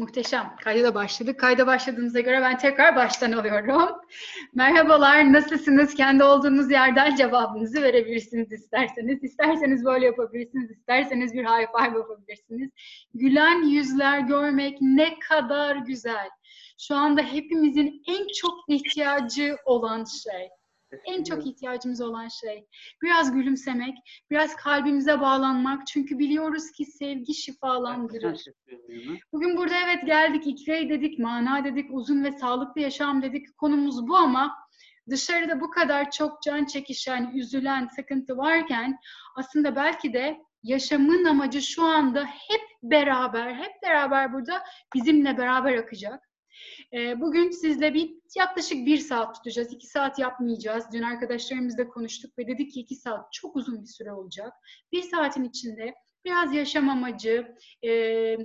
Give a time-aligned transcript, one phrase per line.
[0.00, 0.56] Muhteşem.
[0.64, 1.40] Kayda da başladık.
[1.40, 3.96] Kayda başladığımıza göre ben tekrar baştan alıyorum.
[4.54, 5.94] Merhabalar, nasılsınız?
[5.94, 9.24] Kendi olduğunuz yerden cevabınızı verebilirsiniz isterseniz.
[9.24, 12.70] İsterseniz böyle yapabilirsiniz, isterseniz bir high five yapabilirsiniz.
[13.14, 16.28] Gülen yüzler görmek ne kadar güzel.
[16.78, 20.48] Şu anda hepimizin en çok ihtiyacı olan şey.
[21.04, 22.66] En çok ihtiyacımız olan şey.
[23.02, 23.98] Biraz gülümsemek,
[24.30, 25.86] biraz kalbimize bağlanmak.
[25.86, 28.44] Çünkü biliyoruz ki sevgi şifalandırır.
[29.32, 33.56] Bugün burada evet geldik, ikiye dedik, mana dedik, uzun ve sağlıklı yaşam dedik.
[33.56, 34.56] Konumuz bu ama
[35.10, 38.98] dışarıda bu kadar çok can çekişen, üzülen, sıkıntı varken
[39.36, 44.62] aslında belki de yaşamın amacı şu anda hep beraber, hep beraber burada
[44.94, 46.29] bizimle beraber akacak.
[46.92, 49.72] Ee, bugün sizle bir yaklaşık bir saat tutacağız.
[49.72, 50.84] iki saat yapmayacağız.
[50.92, 54.52] Dün arkadaşlarımızla konuştuk ve dedik ki iki saat çok uzun bir süre olacak.
[54.92, 58.36] Bir saatin içinde biraz yaşam amacı, e,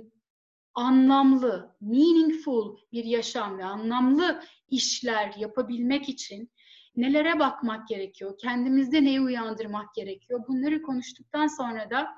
[0.74, 6.50] anlamlı, meaningful bir yaşam ve anlamlı işler yapabilmek için
[6.96, 12.08] nelere bakmak gerekiyor, kendimizde neyi uyandırmak gerekiyor bunları konuştuktan sonra da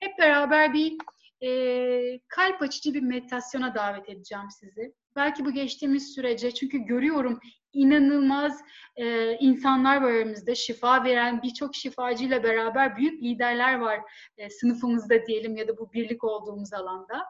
[0.00, 0.96] hep beraber bir
[1.40, 4.94] e, kalp açıcı bir meditasyona davet edeceğim sizi.
[5.16, 7.40] Belki bu geçtiğimiz sürece çünkü görüyorum
[7.72, 8.60] inanılmaz
[8.96, 14.00] e, insanlar var aramızda şifa veren birçok şifacıyla beraber büyük liderler var
[14.38, 17.24] e, sınıfımızda diyelim ya da bu birlik olduğumuz alanda.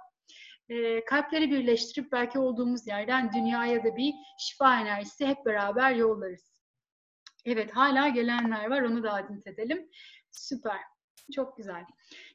[0.68, 6.56] E, kalpleri birleştirip belki olduğumuz yerden dünyaya da bir şifa enerjisi hep beraber yollarız.
[7.44, 9.88] Evet hala gelenler var onu da adint edelim.
[10.30, 10.95] Süper.
[11.34, 11.84] Çok güzel.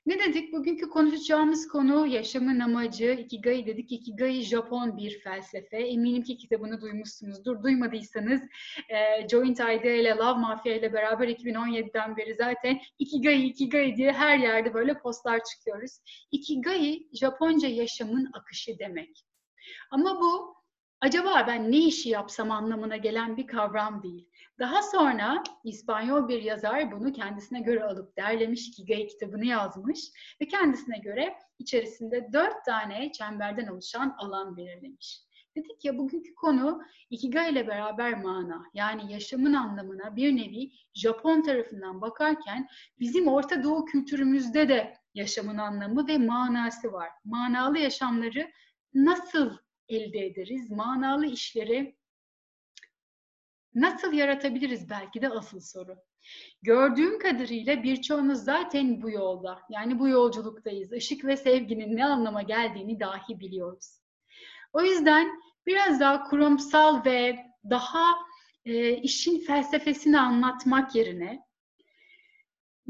[0.06, 0.54] Ne dedik?
[0.54, 3.12] Bugünkü konuşacağımız konu yaşamın amacı.
[3.12, 3.92] Ikigai dedik.
[3.92, 5.78] Ikigai Japon bir felsefe.
[5.78, 7.64] Eminim ki kitabını duymuşsunuzdur.
[7.64, 8.42] Duymadıysanız
[8.90, 14.38] e, Joint Idea ile Love Mafia ile beraber 2017'den beri zaten Ikigai, Ikigai diye her
[14.38, 15.92] yerde böyle postlar çıkıyoruz.
[16.32, 19.26] Ikigai Japonca yaşamın akışı demek.
[19.92, 20.56] Ama bu
[21.02, 24.31] acaba ben ne işi yapsam anlamına gelen bir kavram değil.
[24.62, 30.00] Daha sonra İspanyol bir yazar bunu kendisine göre alıp derlemiş, Ikigai kitabını yazmış
[30.42, 35.22] ve kendisine göre içerisinde dört tane çemberden oluşan alan belirlemiş.
[35.56, 42.02] Dedik ya bugünkü konu Ikigai ile beraber mana yani yaşamın anlamına bir nevi Japon tarafından
[42.02, 42.68] bakarken
[43.00, 47.10] bizim Orta Doğu kültürümüzde de yaşamın anlamı ve manası var.
[47.24, 48.52] Manalı yaşamları
[48.94, 49.58] nasıl
[49.90, 50.72] elde ederiz?
[50.72, 52.01] Manalı işleri
[53.76, 55.96] nasıl yaratabiliriz belki de asıl soru.
[56.62, 59.60] Gördüğüm kadarıyla birçoğunuz zaten bu yolda.
[59.70, 60.94] Yani bu yolculuktayız.
[60.94, 64.02] Işık ve sevginin ne anlama geldiğini dahi biliyoruz.
[64.74, 65.28] O yüzden
[65.66, 68.16] biraz daha kurumsal ve daha
[68.66, 71.46] e, işin felsefesini anlatmak yerine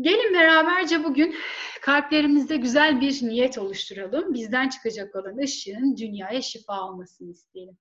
[0.01, 1.35] gelin beraberce bugün
[1.81, 4.33] kalplerimizde güzel bir niyet oluşturalım.
[4.33, 7.77] Bizden çıkacak olan ışığın dünyaya şifa olmasını isteyelim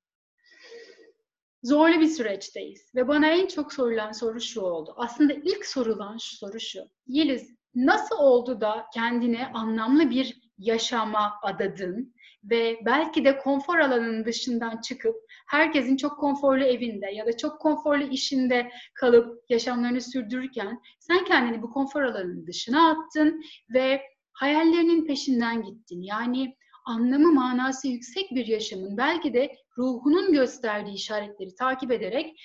[1.63, 2.95] zorlu bir süreçteyiz.
[2.95, 4.95] Ve bana en çok sorulan soru şu oldu.
[4.97, 6.81] Aslında ilk sorulan şu soru şu.
[7.07, 14.81] Yeliz nasıl oldu da kendine anlamlı bir yaşama adadın ve belki de konfor alanının dışından
[14.81, 15.17] çıkıp
[15.49, 21.71] herkesin çok konforlu evinde ya da çok konforlu işinde kalıp yaşamlarını sürdürürken sen kendini bu
[21.71, 23.43] konfor alanının dışına attın
[23.75, 24.01] ve
[24.33, 26.03] hayallerinin peşinden gittin.
[26.03, 26.57] Yani
[26.87, 32.41] anlamı manası yüksek bir yaşamın belki de ruhunun gösterdiği işaretleri takip ederek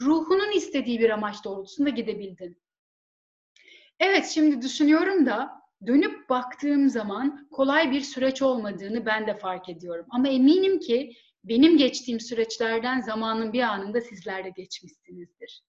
[0.00, 2.62] ruhunun istediği bir amaç doğrultusunda gidebildin.
[4.00, 5.50] Evet şimdi düşünüyorum da
[5.86, 10.06] dönüp baktığım zaman kolay bir süreç olmadığını ben de fark ediyorum.
[10.10, 11.12] Ama eminim ki
[11.44, 15.62] benim geçtiğim süreçlerden zamanın bir anında sizler de geçmişsinizdir.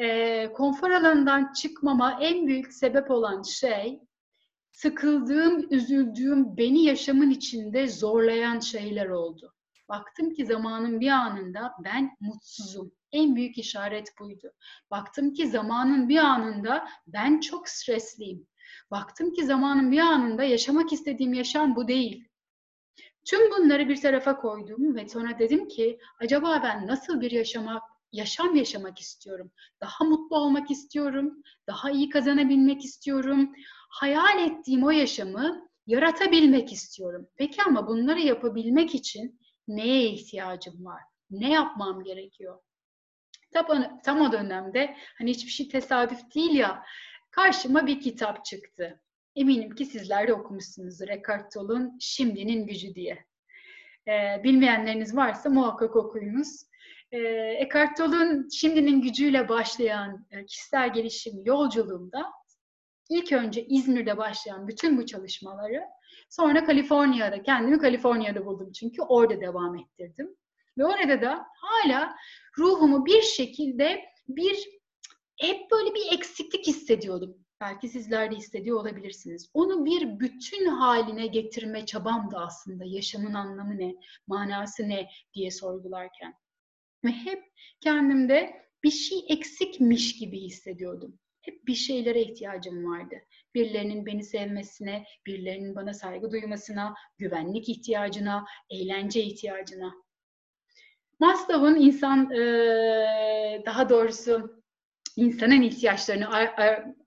[0.00, 4.00] Ee, konfor alanından çıkmama en büyük sebep olan şey
[4.72, 9.54] sıkıldığım, üzüldüğüm, beni yaşamın içinde zorlayan şeyler oldu.
[9.88, 12.92] Baktım ki zamanın bir anında ben mutsuzum.
[13.12, 14.52] En büyük işaret buydu.
[14.90, 18.46] Baktım ki zamanın bir anında ben çok stresliyim.
[18.90, 22.28] Baktım ki zamanın bir anında yaşamak istediğim yaşam bu değil.
[23.24, 27.82] Tüm bunları bir tarafa koydum ve sonra dedim ki acaba ben nasıl bir yaşamak
[28.12, 29.52] yaşam yaşamak istiyorum.
[29.80, 31.42] Daha mutlu olmak istiyorum.
[31.66, 33.52] Daha iyi kazanabilmek istiyorum
[33.88, 37.28] hayal ettiğim o yaşamı yaratabilmek istiyorum.
[37.36, 41.02] Peki ama bunları yapabilmek için neye ihtiyacım var?
[41.30, 42.60] Ne yapmam gerekiyor?
[43.52, 46.84] Tam, tam o dönemde hani hiçbir şey tesadüf değil ya
[47.30, 49.00] karşıma bir kitap çıktı.
[49.36, 53.24] Eminim ki sizler de okumuşsunuzdur Eckhart Tolle'un Şimdinin Gücü diye.
[54.08, 56.62] Ee, bilmeyenleriniz varsa muhakkak okuyunuz.
[57.12, 57.18] Ee,
[57.58, 62.32] Eckhart Tolle'un Şimdinin Gücüyle başlayan e, kişisel gelişim yolculuğunda
[63.08, 65.82] İlk önce İzmir'de başlayan bütün bu çalışmaları
[66.30, 70.36] Sonra Kaliforniya'da, kendimi Kaliforniya'da buldum çünkü orada devam ettirdim.
[70.78, 72.16] Ve orada da hala
[72.58, 74.68] ruhumu bir şekilde bir
[75.36, 77.44] hep böyle bir eksiklik hissediyordum.
[77.60, 79.50] Belki sizler de hissediyor olabilirsiniz.
[79.54, 83.94] Onu bir bütün haline getirme çabam da aslında yaşamın anlamı ne,
[84.26, 86.34] manası ne diye sorgularken.
[87.04, 87.44] Ve hep
[87.80, 91.18] kendimde bir şey eksikmiş gibi hissediyordum.
[91.48, 93.14] Hep bir şeylere ihtiyacım vardı.
[93.54, 99.94] Birilerinin beni sevmesine, birilerinin bana saygı duymasına, güvenlik ihtiyacına, eğlence ihtiyacına.
[101.20, 102.30] Maslow'un insan,
[103.66, 104.62] daha doğrusu
[105.16, 106.28] insanın ihtiyaçlarını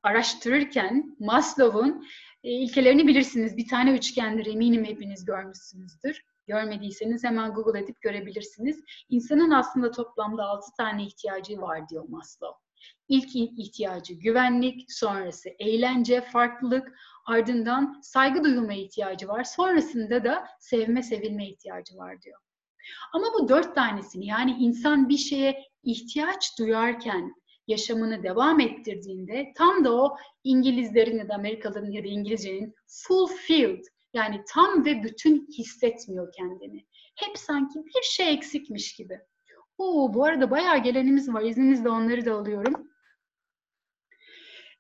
[0.04, 2.08] araştırırken Maslow'un
[2.44, 3.58] ilkelerini bilirsiniz.
[3.58, 6.22] Bir tane üçgendir eminim hepiniz görmüşsünüzdür.
[6.48, 8.84] Görmediyseniz hemen Google edip görebilirsiniz.
[9.10, 12.61] İnsanın aslında toplamda altı tane ihtiyacı var diyor Maslow.
[13.12, 19.44] İlk ihtiyacı güvenlik, sonrası eğlence, farklılık, ardından saygı duyulmaya ihtiyacı var.
[19.44, 22.40] Sonrasında da sevme, sevilme ihtiyacı var diyor.
[23.14, 27.34] Ama bu dört tanesini yani insan bir şeye ihtiyaç duyarken
[27.68, 34.44] yaşamını devam ettirdiğinde tam da o İngilizlerin ya da Amerikalıların ya da İngilizcenin fulfilled yani
[34.48, 36.86] tam ve bütün hissetmiyor kendini.
[37.16, 39.20] Hep sanki bir şey eksikmiş gibi.
[39.78, 41.42] Oo, bu arada bayağı gelenimiz var.
[41.42, 42.91] İzninizle onları da alıyorum.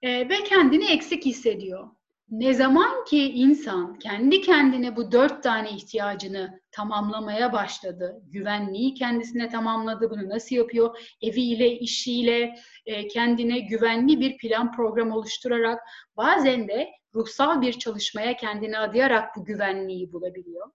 [0.01, 1.87] Ee, ve kendini eksik hissediyor.
[2.29, 10.09] Ne zaman ki insan kendi kendine bu dört tane ihtiyacını tamamlamaya başladı, güvenliği kendisine tamamladı,
[10.09, 10.97] bunu nasıl yapıyor?
[11.21, 12.55] Eviyle, işiyle,
[12.85, 15.79] e, kendine güvenli bir plan program oluşturarak,
[16.17, 20.71] bazen de ruhsal bir çalışmaya kendini adayarak bu güvenliği bulabiliyor.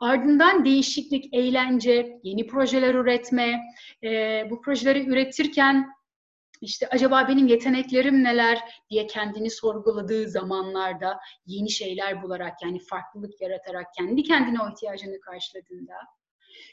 [0.00, 3.60] Ardından değişiklik, eğlence, yeni projeler üretme,
[4.04, 5.88] e, bu projeleri üretirken
[6.60, 8.58] işte acaba benim yeteneklerim neler
[8.90, 15.94] diye kendini sorguladığı zamanlarda yeni şeyler bularak yani farklılık yaratarak kendi kendine o ihtiyacını karşıladığında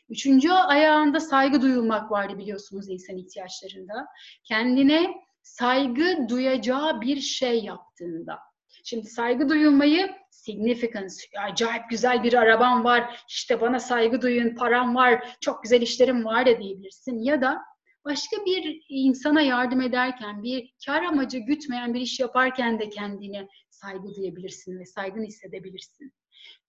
[0.09, 4.05] Üçüncü ayağında saygı duyulmak vardı biliyorsunuz insan ihtiyaçlarında.
[4.43, 8.39] Kendine saygı duyacağı bir şey yaptığında.
[8.83, 11.15] Şimdi saygı duyulmayı significance,
[11.49, 16.45] acayip güzel bir arabam var, işte bana saygı duyun, param var, çok güzel işlerim var
[16.45, 17.19] da diyebilirsin.
[17.19, 17.61] Ya da
[18.05, 24.15] başka bir insana yardım ederken, bir kar amacı gütmeyen bir iş yaparken de kendine saygı
[24.15, 26.13] duyabilirsin ve saygın hissedebilirsin.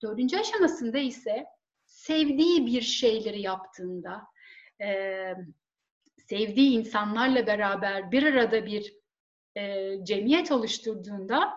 [0.01, 1.45] Dördüncü aşamasında ise
[1.85, 4.21] sevdiği bir şeyleri yaptığında,
[6.29, 8.93] sevdiği insanlarla beraber bir arada bir
[10.03, 11.53] cemiyet oluşturduğunda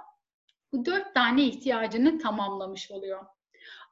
[0.72, 3.26] bu dört tane ihtiyacını tamamlamış oluyor.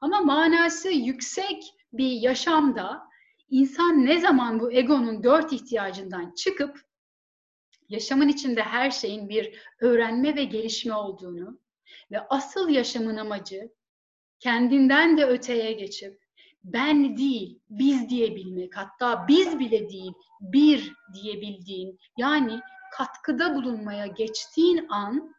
[0.01, 3.08] Ama manası yüksek bir yaşamda
[3.51, 6.81] insan ne zaman bu egonun dört ihtiyacından çıkıp
[7.89, 11.61] yaşamın içinde her şeyin bir öğrenme ve gelişme olduğunu
[12.11, 13.71] ve asıl yaşamın amacı
[14.41, 16.29] kendinden de öteye geçip
[16.65, 22.61] ben değil, biz diyebilmek, hatta biz bile değil, bir diyebildiğin, yani
[22.93, 25.35] katkıda bulunmaya geçtiğin an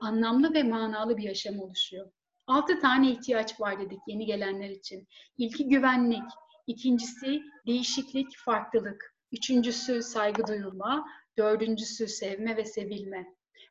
[0.00, 2.10] anlamlı ve manalı bir yaşam oluşuyor.
[2.46, 5.08] Altı tane ihtiyaç var dedik yeni gelenler için.
[5.38, 6.22] İlki güvenlik,
[6.66, 11.08] ikincisi değişiklik, farklılık, üçüncüsü saygı duyulma,
[11.38, 13.26] dördüncüsü sevme ve sevilme.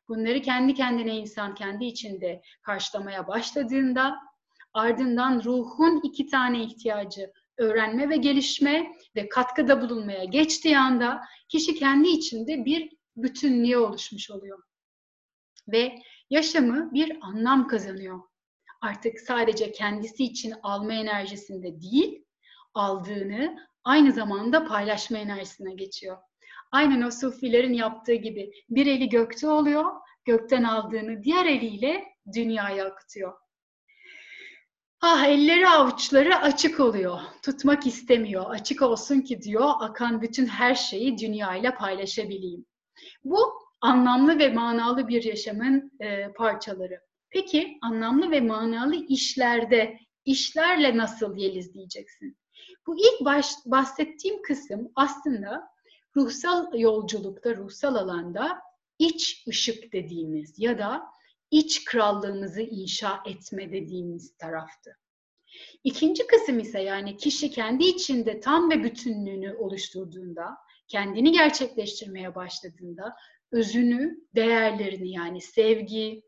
[0.08, 4.16] Bunları kendi kendine insan kendi içinde karşılamaya başladığında
[4.74, 12.08] ardından ruhun iki tane ihtiyacı öğrenme ve gelişme ve katkıda bulunmaya geçtiği anda kişi kendi
[12.08, 14.62] içinde bir bütünlüğe oluşmuş oluyor.
[15.68, 15.98] Ve
[16.30, 18.20] yaşamı bir anlam kazanıyor.
[18.80, 22.23] Artık sadece kendisi için alma enerjisinde değil,
[22.74, 26.16] aldığını aynı zamanda paylaşma enerjisine geçiyor.
[26.72, 29.84] Aynen o sufilerin yaptığı gibi bir eli gökte oluyor,
[30.24, 32.04] gökten aldığını diğer eliyle
[32.34, 33.32] dünyaya akıtıyor.
[35.00, 37.20] Ah elleri avuçları açık oluyor.
[37.42, 38.50] Tutmak istemiyor.
[38.50, 42.66] Açık olsun ki diyor akan bütün her şeyi dünyayla paylaşabileyim.
[43.24, 47.00] Bu anlamlı ve manalı bir yaşamın e, parçaları.
[47.30, 52.36] Peki anlamlı ve manalı işlerde, işlerle nasıl Yeliz diyeceksin?
[52.86, 55.68] Bu ilk baş, bahsettiğim kısım aslında
[56.16, 58.60] ruhsal yolculukta, ruhsal alanda
[58.98, 61.02] iç ışık dediğimiz ya da
[61.50, 64.96] iç krallığımızı inşa etme dediğimiz taraftı.
[65.84, 70.56] İkinci kısım ise yani kişi kendi içinde tam ve bütünlüğünü oluşturduğunda,
[70.88, 73.16] kendini gerçekleştirmeye başladığında
[73.52, 76.22] özünü, değerlerini yani sevgi,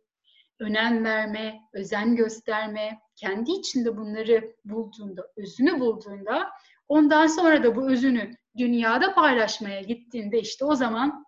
[0.58, 6.50] önem verme, özen gösterme, kendi içinde bunları bulduğunda, özünü bulduğunda
[6.88, 11.26] ondan sonra da bu özünü dünyada paylaşmaya gittiğinde işte o zaman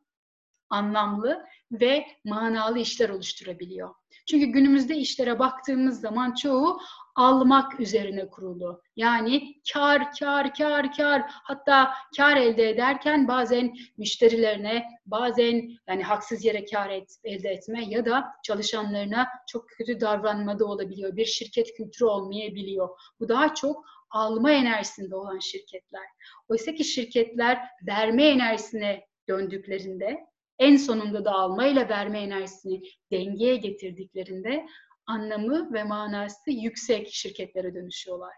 [0.70, 3.94] anlamlı ve manalı işler oluşturabiliyor.
[4.26, 6.80] Çünkü günümüzde işlere baktığımız zaman çoğu
[7.14, 8.82] almak üzerine kurulu.
[8.96, 11.22] Yani kar, kar, kar, kar.
[11.26, 18.06] Hatta kar elde ederken bazen müşterilerine, bazen yani haksız yere kar et, elde etme ya
[18.06, 21.16] da çalışanlarına çok kötü davranma da olabiliyor.
[21.16, 22.88] Bir şirket kültürü olmayabiliyor.
[23.20, 26.06] Bu daha çok alma enerjisinde olan şirketler.
[26.48, 30.26] Oysa ki şirketler verme enerjisine döndüklerinde
[30.58, 34.66] en sonunda da alma ile verme enerjisini dengeye getirdiklerinde
[35.06, 38.34] anlamı ve manası yüksek şirketlere dönüşüyorlar.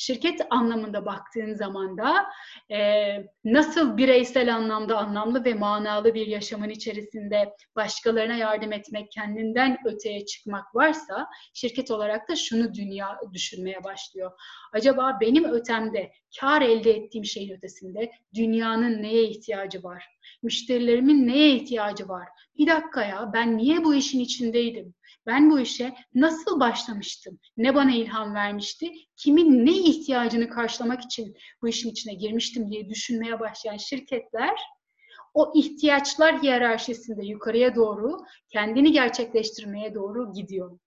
[0.00, 2.26] Şirket anlamında baktığın zaman da
[2.70, 2.78] e,
[3.44, 10.74] nasıl bireysel anlamda anlamlı ve manalı bir yaşamın içerisinde başkalarına yardım etmek, kendinden öteye çıkmak
[10.74, 14.30] varsa şirket olarak da şunu dünya düşünmeye başlıyor.
[14.72, 20.04] Acaba benim ötemde kar elde ettiğim şeyin ötesinde dünyanın neye ihtiyacı var?
[20.42, 22.28] Müşterilerimin neye ihtiyacı var?
[22.58, 24.94] Bir dakika ya ben niye bu işin içindeydim?
[25.26, 27.38] Ben bu işe nasıl başlamıştım?
[27.56, 28.90] Ne bana ilham vermişti?
[29.16, 34.60] Kimin ne ihtiyacını karşılamak için bu işin içine girmiştim diye düşünmeye başlayan şirketler
[35.34, 38.18] o ihtiyaçlar hiyerarşisinde yukarıya doğru
[38.48, 40.78] kendini gerçekleştirmeye doğru gidiyor.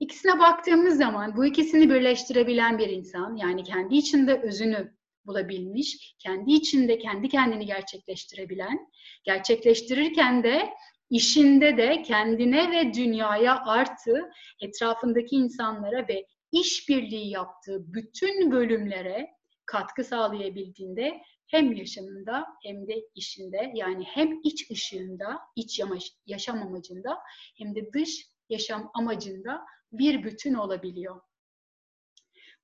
[0.00, 4.94] İkisine baktığımız zaman bu ikisini birleştirebilen bir insan yani kendi içinde özünü
[5.26, 8.78] bulabilmiş, kendi içinde kendi kendini gerçekleştirebilen,
[9.24, 10.70] gerçekleştirirken de
[11.10, 19.30] işinde de kendine ve dünyaya artı etrafındaki insanlara ve işbirliği yaptığı bütün bölümlere
[19.66, 25.80] katkı sağlayabildiğinde hem yaşamında hem de işinde yani hem iç ışığında, iç
[26.26, 27.18] yaşam amacında
[27.58, 31.20] hem de dış yaşam amacında bir bütün olabiliyor.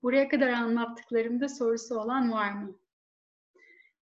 [0.03, 2.81] Buraya kadar anlattıklarımda sorusu olan var mı?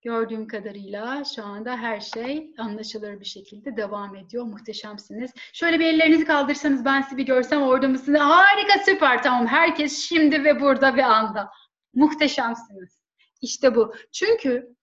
[0.03, 4.45] Gördüğüm kadarıyla şu anda her şey anlaşılır bir şekilde devam ediyor.
[4.45, 5.31] Muhteşemsiniz.
[5.53, 8.21] Şöyle bir ellerinizi kaldırsanız ben sizi bir görsem orada mısınız?
[8.21, 9.47] Harika süper tamam.
[9.47, 11.51] Herkes şimdi ve burada ve anda.
[11.95, 12.99] Muhteşemsiniz.
[13.43, 13.95] İşte bu.
[14.13, 14.77] Çünkü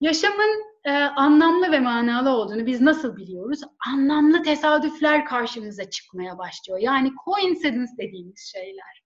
[0.00, 3.60] yaşamın e, anlamlı ve manalı olduğunu biz nasıl biliyoruz?
[3.86, 6.78] Anlamlı tesadüfler karşımıza çıkmaya başlıyor.
[6.78, 9.03] Yani coincidence dediğimiz şeyler.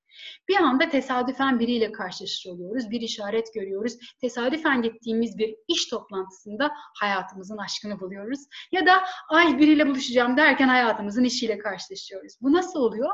[0.48, 3.98] Bir anda tesadüfen biriyle karşılaşır oluyoruz, bir işaret görüyoruz.
[4.20, 6.70] Tesadüfen gittiğimiz bir iş toplantısında
[7.00, 8.40] hayatımızın aşkını buluyoruz.
[8.72, 12.32] Ya da ay biriyle buluşacağım derken hayatımızın işiyle karşılaşıyoruz.
[12.40, 13.10] Bu nasıl oluyor?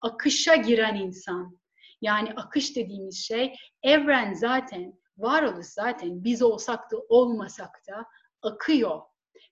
[0.00, 1.60] Akışa giren insan.
[2.00, 8.06] Yani akış dediğimiz şey evren zaten, varoluş zaten biz olsak da olmasak da
[8.42, 9.00] akıyor.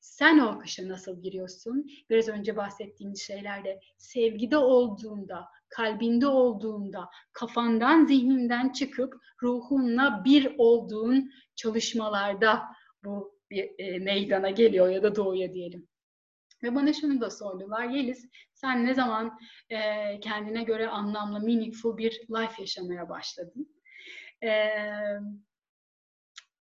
[0.01, 1.87] Sen o akışa nasıl giriyorsun?
[2.11, 12.63] Biraz önce bahsettiğimiz şeylerde sevgide olduğunda, kalbinde olduğunda, kafandan, zihninden çıkıp ruhunla bir olduğun çalışmalarda
[13.05, 15.89] bu bir e, meydana geliyor ya da doğuya diyelim.
[16.63, 17.85] Ve bana şunu da sordular.
[17.85, 19.39] Yeliz sen ne zaman
[19.71, 19.77] e,
[20.21, 23.75] kendine göre anlamlı, meaningful bir life yaşamaya başladın?
[24.45, 24.71] E,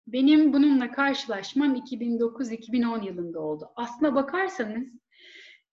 [0.08, 3.70] benim bununla karşılaşmam 2009-2010 yılında oldu.
[3.76, 4.88] Aslına bakarsanız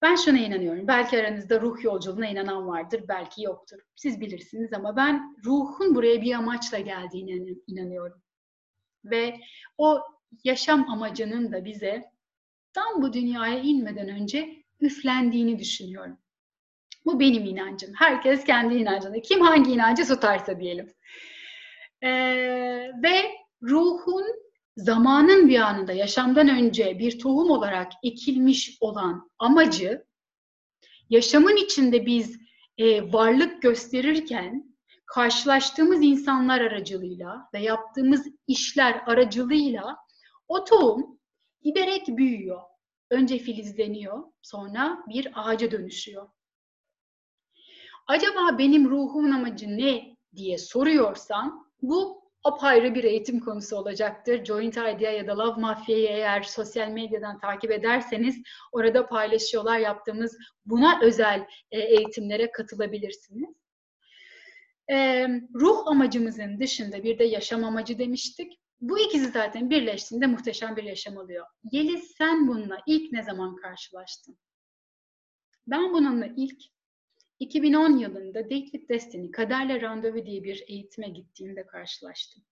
[0.03, 0.89] ben şuna inanıyorum.
[0.89, 3.79] Belki aranızda ruh yolculuğuna inanan vardır, belki yoktur.
[3.97, 8.23] Siz bilirsiniz ama ben ruhun buraya bir amaçla geldiğine inanıyorum.
[9.05, 9.41] Ve
[9.79, 10.01] o
[10.45, 12.05] yaşam amacının da bize
[12.73, 16.19] tam bu dünyaya inmeden önce üflendiğini düşünüyorum.
[17.07, 17.91] Bu benim inancım.
[17.95, 19.23] Herkes kendi inancını.
[19.23, 20.95] Kim hangi inancı tutarsa diyelim.
[22.03, 22.11] Ee,
[23.03, 23.31] ve
[23.63, 24.44] ruhun
[24.77, 30.05] zamanın bir anında yaşamdan önce bir tohum olarak ekilmiş olan amacı
[31.11, 32.39] yaşamın içinde biz
[32.79, 34.75] e, varlık gösterirken
[35.07, 39.97] karşılaştığımız insanlar aracılığıyla ve yaptığımız işler aracılığıyla
[40.49, 41.19] o tohum
[41.63, 42.61] giderek büyüyor.
[43.11, 46.29] Önce filizleniyor, sonra bir ağaca dönüşüyor.
[48.07, 54.45] Acaba benim ruhumun amacı ne diye soruyorsan bu apayrı bir eğitim konusu olacaktır.
[54.45, 61.01] Joint Idea ya da Love Mafya'yı eğer sosyal medyadan takip ederseniz orada paylaşıyorlar yaptığımız buna
[61.03, 63.55] özel e, eğitimlere katılabilirsiniz.
[64.91, 68.53] E, ruh amacımızın dışında bir de yaşam amacı demiştik.
[68.81, 71.47] Bu ikisi zaten birleştiğinde muhteşem bir yaşam oluyor.
[71.73, 74.39] Yeliz sen bununla ilk ne zaman karşılaştın?
[75.67, 76.74] Ben bununla ilk
[77.45, 82.43] 2010 yılında Date Destiny, Kaderle Randevu diye bir eğitime gittiğimde karşılaştım.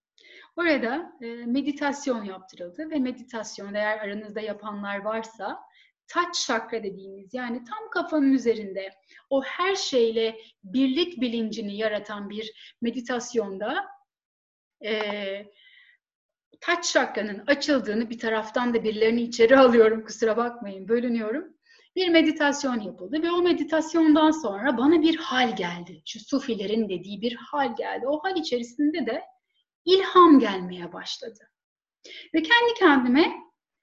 [0.57, 5.59] Orada e, meditasyon yaptırıldı ve meditasyon eğer aranızda yapanlar varsa
[6.07, 8.93] taç şakra dediğimiz yani tam kafanın üzerinde
[9.29, 13.85] o her şeyle birlik bilincini yaratan bir meditasyonda
[14.85, 14.93] e,
[16.61, 21.52] taç şakranın açıldığını bir taraftan da birilerini içeri alıyorum kusura bakmayın bölünüyorum.
[21.95, 26.01] Bir meditasyon yapıldı ve o meditasyondan sonra bana bir hal geldi.
[26.05, 28.07] Şu sufilerin dediği bir hal geldi.
[28.07, 29.23] O hal içerisinde de
[29.85, 31.49] ilham gelmeye başladı.
[32.33, 33.33] Ve kendi kendime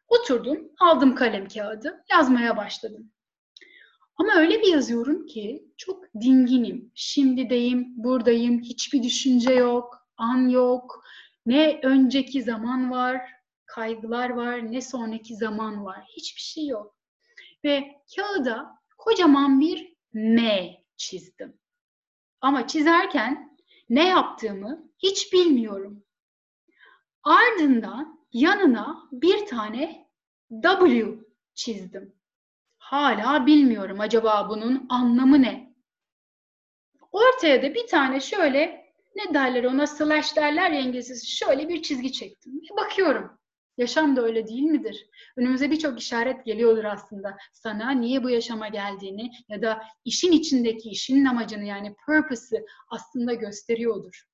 [0.09, 3.12] oturdum, aldım kalem kağıdı, yazmaya başladım.
[4.17, 6.93] Ama öyle bir yazıyorum ki çok dinginim.
[6.95, 11.05] Şimdideyim, buradayım, hiçbir düşünce yok, an yok.
[11.47, 13.21] Ne önceki zaman var,
[13.67, 16.05] kaygılar var, ne sonraki zaman var.
[16.17, 17.00] Hiçbir şey yok.
[17.64, 21.59] Ve kağıda kocaman bir M çizdim.
[22.40, 23.57] Ama çizerken
[23.88, 26.05] ne yaptığımı hiç bilmiyorum.
[27.23, 30.09] Ardından yanına bir tane
[30.62, 31.19] W
[31.55, 32.14] çizdim.
[32.79, 35.75] Hala bilmiyorum acaba bunun anlamı ne?
[37.12, 42.12] Ortaya da bir tane şöyle ne derler ona slash derler ya İngilizcesi şöyle bir çizgi
[42.12, 42.61] çektim.
[42.76, 43.39] bakıyorum.
[43.77, 45.07] Yaşam da öyle değil midir?
[45.37, 47.37] Önümüze birçok işaret geliyordur aslında.
[47.53, 54.31] Sana niye bu yaşama geldiğini ya da işin içindeki işinin amacını yani purpose'ı aslında gösteriyordur.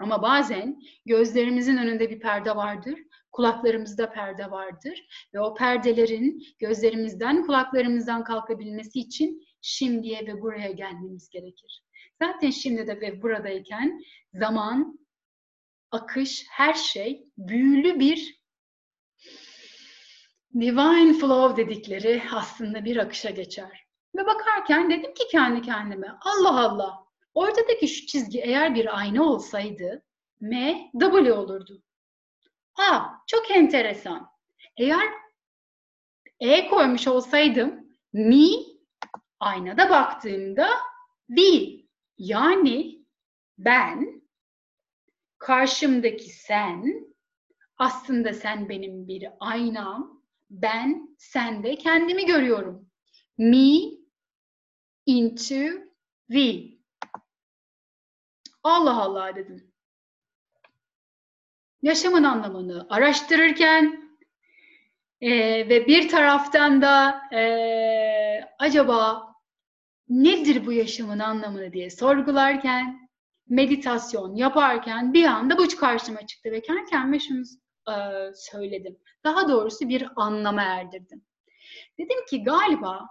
[0.00, 2.98] Ama bazen gözlerimizin önünde bir perde vardır,
[3.32, 11.84] kulaklarımızda perde vardır ve o perdelerin gözlerimizden, kulaklarımızdan kalkabilmesi için şimdiye ve buraya gelmemiz gerekir.
[12.22, 14.00] Zaten şimdi de ve buradayken
[14.34, 14.98] zaman,
[15.90, 18.43] akış, her şey büyülü bir
[20.54, 23.84] divine flow dedikleri aslında bir akışa geçer.
[24.16, 30.02] Ve bakarken dedim ki kendi kendime Allah Allah ortadaki şu çizgi eğer bir ayna olsaydı
[30.40, 31.82] M W olurdu.
[32.72, 34.28] Ha çok enteresan.
[34.76, 35.08] Eğer
[36.40, 38.48] E koymuş olsaydım mi
[39.40, 40.68] aynada baktığımda
[41.28, 41.42] B
[42.18, 43.04] yani
[43.58, 44.22] ben
[45.38, 47.06] karşımdaki sen
[47.78, 50.13] aslında sen benim bir aynam
[50.62, 52.90] ben sende kendimi görüyorum.
[53.38, 53.76] Me
[55.06, 55.84] into
[56.30, 56.74] we.
[58.62, 59.72] Allah Allah dedim.
[61.82, 64.04] Yaşamın anlamını araştırırken
[65.20, 65.30] e,
[65.68, 67.42] ve bir taraftan da e,
[68.58, 69.34] acaba
[70.08, 73.08] nedir bu yaşamın anlamını diye sorgularken,
[73.48, 77.42] meditasyon yaparken bir anda bu karşıma çıktı ve kendi kendime şunu
[77.88, 77.94] e,
[78.34, 78.98] söyledim.
[79.24, 81.24] Daha doğrusu bir anlama erdirdim.
[81.98, 83.06] Dedim ki galiba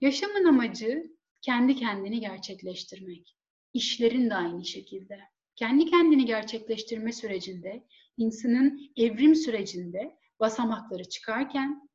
[0.00, 1.02] yaşamın amacı
[1.40, 3.36] kendi kendini gerçekleştirmek.
[3.74, 5.20] İşlerin de aynı şekilde.
[5.56, 7.86] Kendi kendini gerçekleştirme sürecinde,
[8.16, 11.90] insanın evrim sürecinde basamakları çıkarken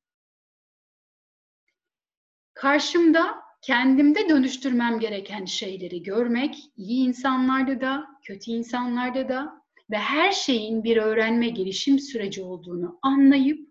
[2.54, 10.84] karşımda kendimde dönüştürmem gereken şeyleri görmek, iyi insanlarda da, kötü insanlarda da ve her şeyin
[10.84, 13.70] bir öğrenme gelişim süreci olduğunu anlayıp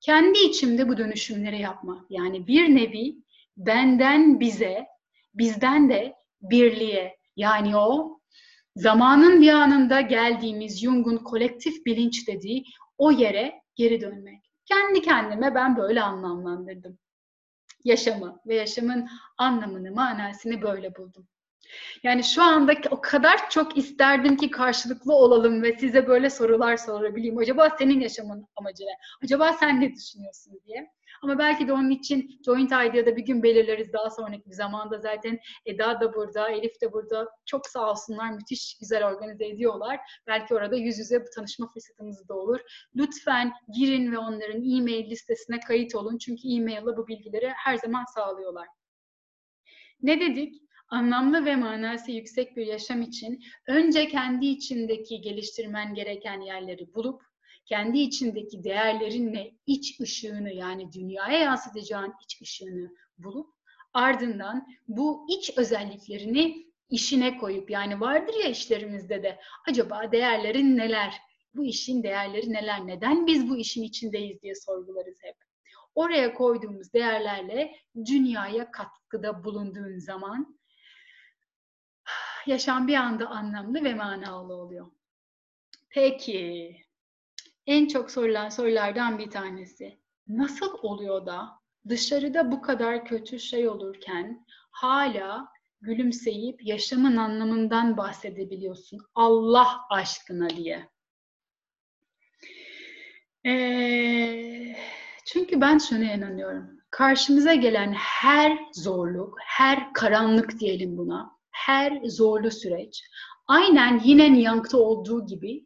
[0.00, 2.10] kendi içimde bu dönüşümleri yapmak.
[2.10, 3.16] Yani bir nevi
[3.56, 4.86] benden bize,
[5.34, 8.20] bizden de birliğe yani o
[8.76, 12.64] zamanın bir anında geldiğimiz Jung'un kolektif bilinç dediği
[12.98, 14.52] o yere geri dönmek.
[14.64, 16.98] Kendi kendime ben böyle anlamlandırdım
[17.86, 21.28] yaşamı ve yaşamın anlamını, manasını böyle buldum.
[22.02, 27.38] Yani şu anda o kadar çok isterdim ki karşılıklı olalım ve size böyle sorular sorabileyim.
[27.38, 28.96] Acaba senin yaşamın amacı ne?
[29.24, 30.90] Acaba sen ne düşünüyorsun diye.
[31.22, 34.98] Ama belki de onun için Joint Idea'da bir gün belirleriz daha sonraki bir zamanda.
[34.98, 37.28] Zaten Eda da burada, Elif de burada.
[37.46, 40.00] Çok sağ olsunlar, müthiş güzel organize ediyorlar.
[40.26, 42.60] Belki orada yüz yüze bu tanışma fırsatımız da olur.
[42.96, 46.18] Lütfen girin ve onların e-mail listesine kayıt olun.
[46.18, 48.66] Çünkü e-mail'la bu bilgileri her zaman sağlıyorlar.
[50.02, 50.65] Ne dedik?
[50.88, 57.22] Anlamlı ve manası yüksek bir yaşam için önce kendi içindeki geliştirmen gereken yerleri bulup
[57.66, 63.50] kendi içindeki değerlerinle iç ışığını yani dünyaya yansıtacağın iç ışığını bulup
[63.92, 71.14] ardından bu iç özelliklerini işine koyup yani vardır ya işlerimizde de acaba değerlerin neler?
[71.54, 72.86] Bu işin değerleri neler?
[72.86, 75.36] Neden biz bu işin içindeyiz diye sorgularız hep.
[75.94, 80.55] Oraya koyduğumuz değerlerle dünyaya katkıda bulunduğun zaman
[82.48, 84.86] yaşam bir anda anlamlı ve manalı oluyor.
[85.90, 86.76] Peki,
[87.66, 89.98] en çok sorulan sorulardan bir tanesi.
[90.28, 91.48] Nasıl oluyor da
[91.88, 95.48] dışarıda bu kadar kötü şey olurken hala
[95.80, 100.88] gülümseyip yaşamın anlamından bahsedebiliyorsun Allah aşkına diye.
[103.46, 104.76] Ee,
[105.24, 106.70] çünkü ben şuna inanıyorum.
[106.90, 111.35] Karşımıza gelen her zorluk, her karanlık diyelim buna,
[111.66, 113.02] her zorlu süreç
[113.46, 115.64] aynen yine Yank'ta olduğu gibi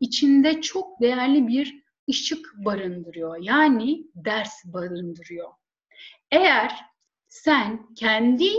[0.00, 3.36] içinde çok değerli bir ışık barındırıyor.
[3.40, 5.48] Yani ders barındırıyor.
[6.30, 6.72] Eğer
[7.28, 8.50] sen kendi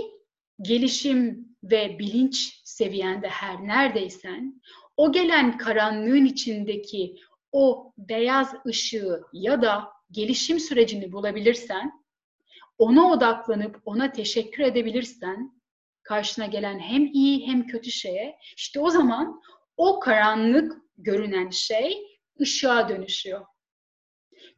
[0.62, 4.62] gelişim ve bilinç seviyende her neredeysen
[4.97, 7.15] o gelen karanlığın içindeki
[7.51, 12.03] o beyaz ışığı ya da gelişim sürecini bulabilirsen,
[12.77, 15.53] ona odaklanıp ona teşekkür edebilirsen,
[16.04, 19.42] karşına gelen hem iyi hem kötü şeye, işte o zaman
[19.78, 22.04] o karanlık görünen şey
[22.42, 23.46] ışığa dönüşüyor.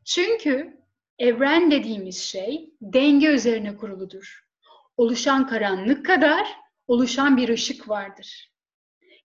[0.05, 0.77] Çünkü
[1.19, 4.45] evren dediğimiz şey denge üzerine kuruludur.
[4.97, 6.47] Oluşan karanlık kadar
[6.87, 8.51] oluşan bir ışık vardır.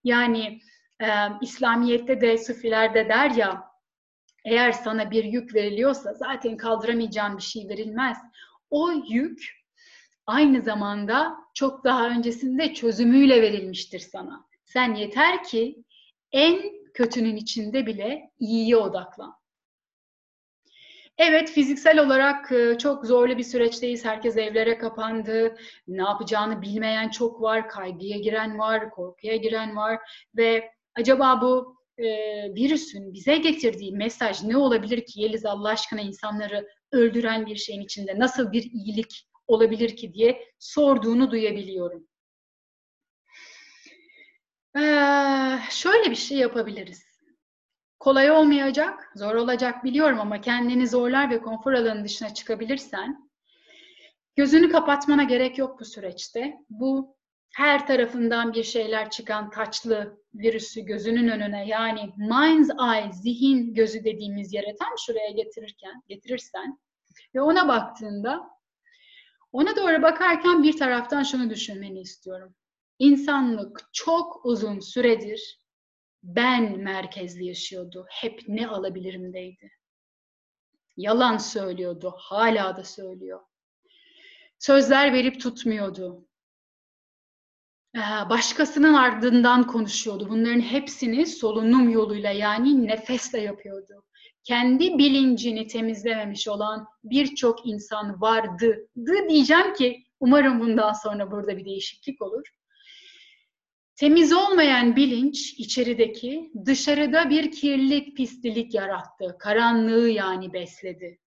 [0.03, 0.61] Yani
[1.01, 1.07] e,
[1.41, 3.71] İslamiyet'te de Sufiler'de der ya
[4.45, 8.17] eğer sana bir yük veriliyorsa zaten kaldıramayacağın bir şey verilmez.
[8.69, 9.60] O yük
[10.31, 14.45] aynı zamanda çok daha öncesinde çözümüyle verilmiştir sana.
[14.65, 15.83] Sen yeter ki
[16.31, 16.61] en
[16.93, 19.41] kötünün içinde bile iyiye odaklan.
[21.17, 24.05] Evet fiziksel olarak e, çok zorlu bir süreçteyiz.
[24.05, 25.55] Herkes evlere kapandı.
[25.87, 27.69] Ne yapacağını bilmeyen çok var.
[27.69, 29.99] Kaygıya giren var, korkuya giren var
[30.37, 32.05] ve acaba bu e,
[32.55, 38.19] virüsün bize getirdiği mesaj ne olabilir ki Yeliz Allah aşkına insanları öldüren bir şeyin içinde
[38.19, 42.07] nasıl bir iyilik olabilir ki diye sorduğunu duyabiliyorum.
[44.77, 47.11] Ee, şöyle bir şey yapabiliriz.
[47.99, 53.31] Kolay olmayacak, zor olacak biliyorum ama kendini zorlar ve konfor alanının dışına çıkabilirsen
[54.35, 56.57] gözünü kapatmana gerek yok bu süreçte.
[56.69, 57.15] Bu
[57.55, 64.53] her tarafından bir şeyler çıkan taçlı virüsü gözünün önüne yani mind's eye, zihin gözü dediğimiz
[64.53, 66.79] yere tam şuraya getirirken, getirirsen
[67.35, 68.49] ve ona baktığında
[69.51, 72.55] ona doğru bakarken bir taraftan şunu düşünmeni istiyorum.
[72.99, 75.61] İnsanlık çok uzun süredir
[76.23, 78.05] ben merkezli yaşıyordu.
[78.09, 79.71] Hep ne alabilirimdeydi.
[80.97, 83.39] Yalan söylüyordu, hala da söylüyor.
[84.59, 86.27] Sözler verip tutmuyordu.
[87.95, 90.29] Ee, başkasının ardından konuşuyordu.
[90.29, 94.03] Bunların hepsini solunum yoluyla yani nefesle yapıyordu.
[94.43, 98.87] Kendi bilincini temizlememiş olan birçok insan vardı.
[98.97, 102.43] Dı diyeceğim ki umarım bundan sonra burada bir değişiklik olur.
[103.95, 109.35] Temiz olmayan bilinç içerideki dışarıda bir kirlilik, pislilik yarattı.
[109.39, 111.19] Karanlığı yani besledi.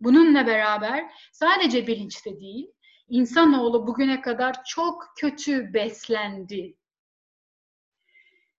[0.00, 2.66] Bununla beraber sadece bilinçte değil,
[3.08, 6.76] insanoğlu bugüne kadar çok kötü beslendi.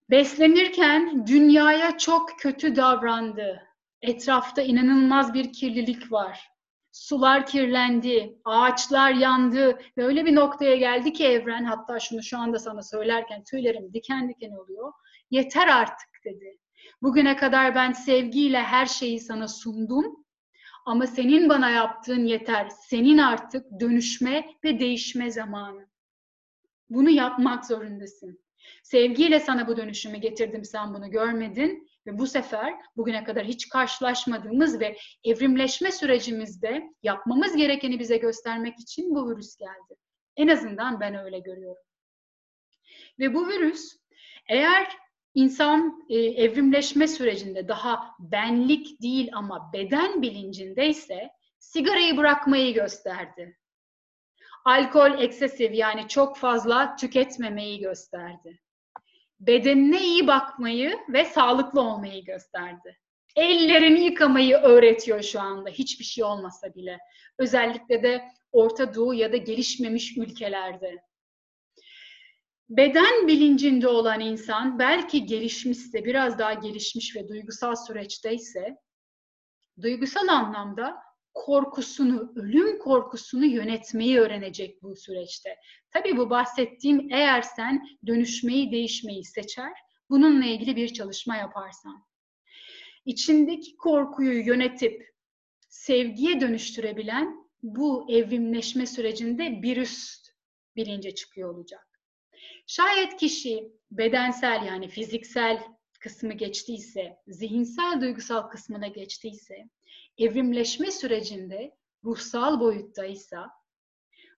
[0.09, 3.72] Beslenirken dünyaya çok kötü davrandı.
[4.03, 6.49] Etrafta inanılmaz bir kirlilik var.
[6.91, 12.59] Sular kirlendi, ağaçlar yandı ve öyle bir noktaya geldi ki evren, hatta şunu şu anda
[12.59, 14.93] sana söylerken tüylerim diken diken oluyor.
[15.31, 16.59] Yeter artık dedi.
[17.01, 20.25] Bugüne kadar ben sevgiyle her şeyi sana sundum
[20.85, 22.69] ama senin bana yaptığın yeter.
[22.69, 25.87] Senin artık dönüşme ve değişme zamanı.
[26.89, 28.43] Bunu yapmak zorundasın.
[28.83, 34.79] Sevgiyle sana bu dönüşümü getirdim, sen bunu görmedin ve bu sefer bugüne kadar hiç karşılaşmadığımız
[34.79, 39.99] ve evrimleşme sürecimizde yapmamız gerekeni bize göstermek için bu virüs geldi.
[40.37, 41.83] En azından ben öyle görüyorum.
[43.19, 43.97] Ve bu virüs
[44.49, 44.97] eğer
[45.33, 53.57] insan e, evrimleşme sürecinde daha benlik değil ama beden bilincindeyse sigarayı bırakmayı gösterdi.
[54.65, 58.59] Alkol eksesif yani çok fazla tüketmemeyi gösterdi
[59.47, 62.99] bedenine iyi bakmayı ve sağlıklı olmayı gösterdi.
[63.35, 66.99] Ellerini yıkamayı öğretiyor şu anda hiçbir şey olmasa bile.
[67.37, 71.03] Özellikle de Orta Doğu ya da gelişmemiş ülkelerde.
[72.69, 78.77] Beden bilincinde olan insan belki gelişmişse, biraz daha gelişmiş ve duygusal süreçteyse,
[79.81, 80.97] duygusal anlamda
[81.33, 85.57] korkusunu, ölüm korkusunu yönetmeyi öğrenecek bu süreçte.
[85.91, 89.73] Tabii bu bahsettiğim eğer sen dönüşmeyi, değişmeyi seçer,
[90.09, 92.05] bununla ilgili bir çalışma yaparsan.
[93.05, 95.13] İçindeki korkuyu yönetip
[95.69, 100.27] sevgiye dönüştürebilen bu evrimleşme sürecinde bir üst
[100.75, 101.87] bilince çıkıyor olacak.
[102.67, 105.63] Şayet kişi bedensel yani fiziksel
[106.03, 109.69] kısmı geçtiyse, zihinsel duygusal kısmına geçtiyse,
[110.17, 113.49] evrimleşme sürecinde ruhsal boyuttaysa,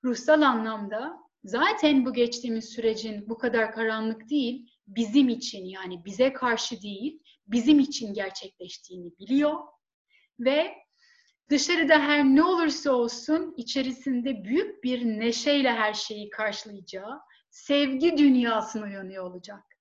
[0.04, 6.82] ruhsal anlamda zaten bu geçtiğimiz sürecin bu kadar karanlık değil, bizim için yani bize karşı
[6.82, 9.60] değil, bizim için gerçekleştiğini biliyor
[10.39, 10.73] ve
[11.49, 19.23] dışarıda her ne olursa olsun içerisinde büyük bir neşeyle her şeyi karşılayacağı sevgi dünyasına uyanıyor
[19.23, 19.74] olacak.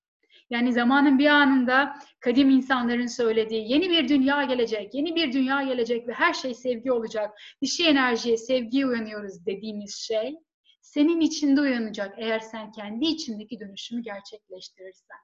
[0.54, 6.08] Yani zamanın bir anında kadim insanların söylediği yeni bir dünya gelecek, yeni bir dünya gelecek
[6.08, 7.40] ve her şey sevgi olacak.
[7.62, 10.34] Dişi enerjiye, sevgiye uyanıyoruz dediğimiz şey
[10.82, 15.18] senin içinde uyanacak eğer sen kendi içindeki dönüşümü gerçekleştirirsen.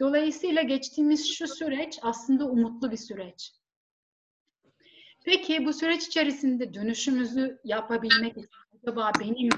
[0.00, 3.52] Dolayısıyla geçtiğimiz şu süreç aslında umutlu bir süreç.
[5.24, 9.48] Peki bu süreç içerisinde dönüşümüzü yapabilmek için acaba benim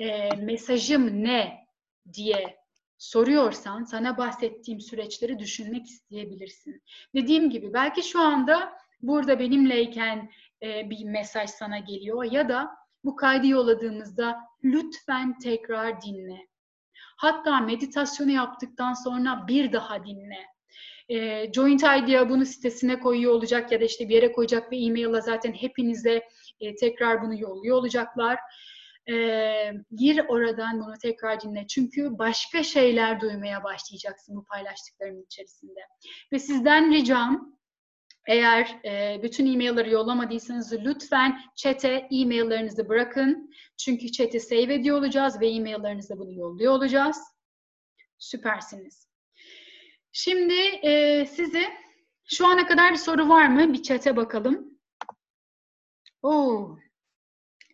[0.00, 1.66] e, mesajım ne
[2.12, 2.65] diye
[2.98, 6.82] soruyorsan sana bahsettiğim süreçleri düşünmek isteyebilirsin.
[7.14, 10.30] Dediğim gibi belki şu anda burada benimleyken
[10.62, 12.70] e, bir mesaj sana geliyor ya da
[13.04, 16.46] bu kaydı yolladığımızda lütfen tekrar dinle.
[17.16, 20.46] Hatta meditasyonu yaptıktan sonra bir daha dinle.
[21.08, 25.20] E, Joint Idea bunu sitesine koyuyor olacak ya da işte bir yere koyacak ve e-mail'la
[25.20, 26.22] zaten hepinize
[26.60, 28.38] e, tekrar bunu yolluyor olacaklar.
[29.08, 31.66] E, gir oradan bunu tekrar dinle.
[31.66, 35.80] Çünkü başka şeyler duymaya başlayacaksın bu paylaştıklarımın içerisinde.
[36.32, 37.56] Ve sizden ricam
[38.26, 43.50] eğer e, bütün e-mailleri yollamadıysanız lütfen chat'e e-maillerinizi bırakın.
[43.76, 47.18] Çünkü chat'e save ediyor olacağız ve e-maillerinize bunu yolluyor olacağız.
[48.18, 49.08] Süpersiniz.
[50.12, 51.62] Şimdi e, size
[52.24, 53.72] şu ana kadar bir soru var mı?
[53.72, 54.78] Bir chat'e bakalım.
[56.22, 56.78] Oo,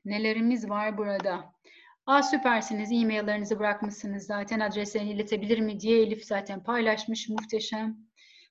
[0.05, 1.53] nelerimiz var burada.
[2.07, 2.93] Aa süpersiniz.
[2.93, 4.61] E-maillerinizi bırakmışsınız zaten.
[4.61, 7.29] Adreslerini iletebilir mi diye Elif zaten paylaşmış.
[7.29, 7.97] Muhteşem.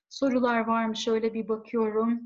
[0.08, 0.96] Sorular var mı?
[0.96, 2.20] Şöyle bir bakıyorum.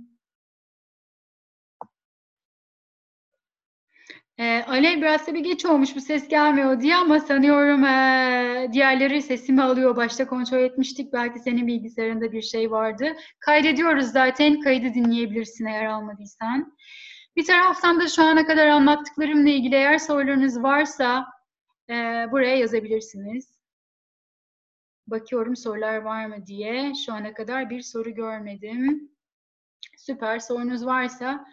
[4.39, 9.63] Ee, Alev biraz tabii geç olmuş bu ses gelmiyor diye ama sanıyorum e, diğerleri sesimi
[9.63, 9.97] alıyor.
[9.97, 11.13] Başta kontrol etmiştik.
[11.13, 13.17] Belki senin bilgisayarında bir şey vardı.
[13.41, 14.61] Kaydediyoruz zaten.
[14.61, 16.77] Kaydı dinleyebilirsin eğer almadıysan.
[17.37, 21.27] Bir taraftan da şu ana kadar anlattıklarımla ilgili eğer sorularınız varsa
[21.91, 21.95] e,
[22.31, 23.57] buraya yazabilirsiniz.
[25.07, 26.93] Bakıyorum sorular var mı diye.
[27.07, 29.11] Şu ana kadar bir soru görmedim.
[29.97, 31.47] Süper sorunuz varsa.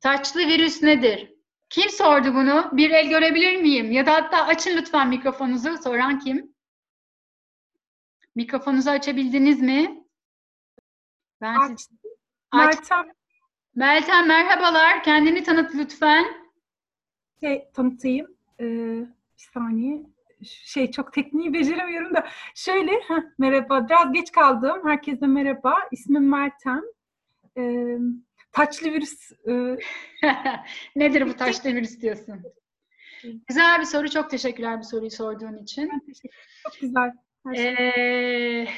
[0.00, 1.32] Taçlı virüs nedir?
[1.70, 2.70] Kim sordu bunu?
[2.72, 3.92] Bir el görebilir miyim?
[3.92, 5.78] Ya da hatta açın lütfen mikrofonunuzu.
[5.82, 6.54] Soran kim?
[8.34, 10.04] Mikrofonunuzu açabildiniz mi?
[11.40, 11.80] Ben Aç.
[11.80, 11.98] siz...
[12.54, 13.21] Meltem.
[13.74, 15.02] Meltem merhabalar.
[15.02, 16.24] Kendini tanıt lütfen.
[17.40, 18.26] Şey, tanıtayım.
[18.60, 18.64] Ee,
[19.38, 20.02] bir saniye.
[20.42, 22.26] Şey çok tekniği beceremiyorum da.
[22.54, 23.88] Şöyle heh, merhaba.
[23.88, 24.80] Biraz geç kaldım.
[24.84, 25.74] Herkese merhaba.
[25.90, 26.82] İsmim Meltem.
[27.56, 27.96] Ee,
[28.52, 29.52] taçlı virüs e...
[30.96, 32.42] nedir bu taçlı virüs diyorsun?
[33.46, 34.10] Güzel bir soru.
[34.10, 35.90] Çok teşekkürler bu soruyu sorduğun için.
[36.62, 37.12] Çok güzel.
[37.54, 37.66] Şey.
[37.68, 38.68] ee,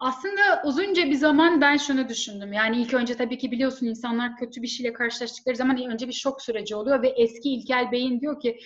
[0.00, 2.52] aslında uzunca bir zaman ben şunu düşündüm.
[2.52, 6.42] Yani ilk önce tabii ki biliyorsun insanlar kötü bir şeyle karşılaştıkları zaman önce bir şok
[6.42, 8.58] süreci oluyor ve eski ilkel beyin diyor ki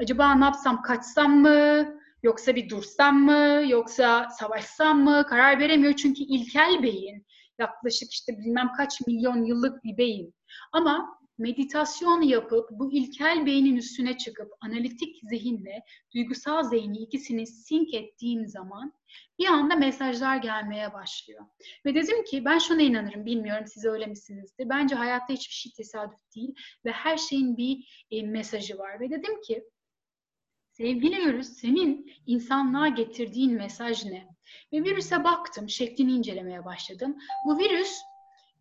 [0.00, 1.86] acaba ne yapsam kaçsam mı?
[2.22, 3.62] Yoksa bir dursam mı?
[3.68, 5.26] Yoksa savaşsam mı?
[5.28, 5.96] Karar veremiyor.
[5.96, 7.26] Çünkü ilkel beyin
[7.58, 10.34] yaklaşık işte bilmem kaç milyon yıllık bir beyin.
[10.72, 15.82] Ama meditasyon yapıp bu ilkel beynin üstüne çıkıp analitik zihinle
[16.14, 18.92] duygusal zihni ikisini sync ettiğim zaman
[19.38, 21.46] bir anda mesajlar gelmeye başlıyor.
[21.86, 24.68] Ve dedim ki ben şuna inanırım, bilmiyorum siz öyle misinizdir.
[24.68, 29.00] Bence hayatta hiçbir şey tesadüf değil ve her şeyin bir e, mesajı var.
[29.00, 29.64] Ve dedim ki
[30.76, 34.28] Sevgili virüs, senin insanlığa getirdiğin mesaj ne?
[34.72, 37.16] Ve virüse baktım, şeklini incelemeye başladım.
[37.46, 37.98] Bu virüs,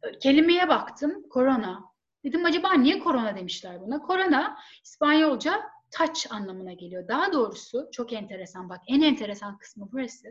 [0.03, 1.83] e, kelimeye baktım, korona.
[2.23, 3.99] Dedim acaba niye korona demişler buna?
[3.99, 5.61] Korona, İspanyolca
[5.97, 7.07] touch anlamına geliyor.
[7.07, 10.27] Daha doğrusu çok enteresan bak, en enteresan kısmı burası.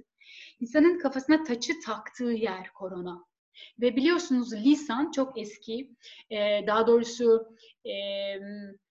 [0.61, 3.25] İnsanın kafasına taçı taktığı yer korona.
[3.81, 5.91] Ve biliyorsunuz lisan çok eski,
[6.31, 7.95] ee, daha doğrusu e,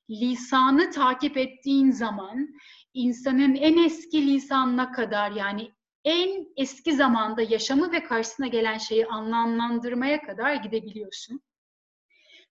[0.10, 2.50] lisanı takip ettiğin zaman
[2.94, 5.72] insanın en eski lisanına kadar yani
[6.04, 11.42] en eski zamanda yaşamı ve karşısına gelen şeyi anlamlandırmaya kadar gidebiliyorsun.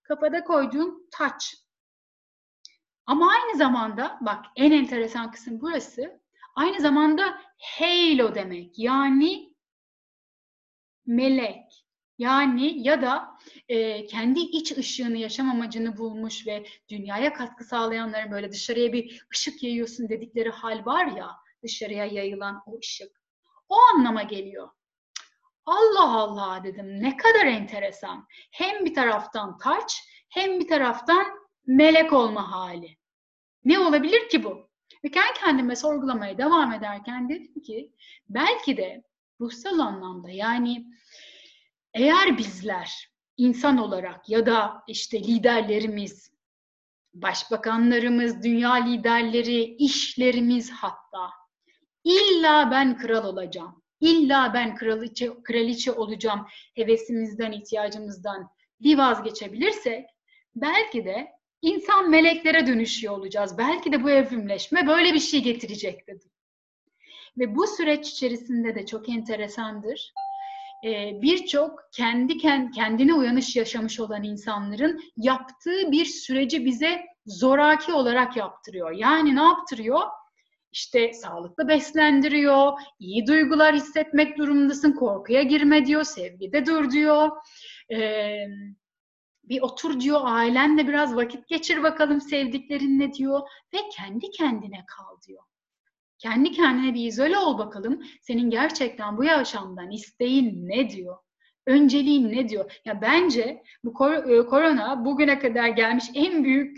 [0.03, 1.45] Kafada koyduğun touch.
[3.11, 6.21] Ama aynı zamanda bak en enteresan kısım burası.
[6.55, 8.79] Aynı zamanda halo demek.
[8.79, 9.55] Yani
[11.05, 11.85] melek.
[12.17, 13.37] Yani ya da
[13.69, 19.63] e, kendi iç ışığını, yaşam amacını bulmuş ve dünyaya katkı sağlayanların böyle dışarıya bir ışık
[19.63, 21.31] yayıyorsun dedikleri hal var ya,
[21.63, 23.11] dışarıya yayılan o ışık.
[23.69, 24.69] O anlama geliyor.
[25.65, 28.27] Allah Allah dedim ne kadar enteresan.
[28.51, 31.25] Hem bir taraftan taç hem bir taraftan
[31.67, 33.00] melek olma hali.
[33.65, 34.69] Ne olabilir ki bu?
[35.03, 37.91] Ve kendi kendime sorgulamaya devam ederken dedim ki
[38.29, 39.03] belki de
[39.41, 40.85] ruhsal anlamda yani
[41.93, 46.31] eğer bizler insan olarak ya da işte liderlerimiz,
[47.13, 51.29] başbakanlarımız, dünya liderleri, işlerimiz hatta
[52.03, 53.83] illa ben kral olacağım.
[53.99, 60.09] illa ben kraliçe, kraliçe olacağım hevesimizden, ihtiyacımızdan bir vazgeçebilirsek
[60.55, 63.57] belki de insan meleklere dönüşüyor olacağız.
[63.57, 66.31] Belki de bu evrimleşme böyle bir şey getirecek dedim.
[67.37, 70.13] Ve bu süreç içerisinde de çok enteresandır.
[70.85, 72.37] Ee, Birçok kendi
[72.71, 78.91] kendine uyanış yaşamış olan insanların yaptığı bir süreci bize zoraki olarak yaptırıyor.
[78.91, 80.01] Yani ne yaptırıyor?
[80.71, 87.29] İşte sağlıklı beslendiriyor, iyi duygular hissetmek durumundasın, korkuya girme diyor, sevgide dur diyor.
[87.91, 88.47] Ee,
[89.51, 93.41] bir otur diyor, ailenle biraz vakit geçir bakalım sevdiklerinle diyor
[93.73, 95.43] ve kendi kendine kal diyor.
[96.17, 98.03] Kendi kendine bir izole ol bakalım.
[98.21, 101.17] Senin gerçekten bu yaşamdan isteğin ne diyor?
[101.67, 102.81] Önceliğin ne diyor?
[102.85, 106.77] Ya bence bu kor- korona bugüne kadar gelmiş en büyük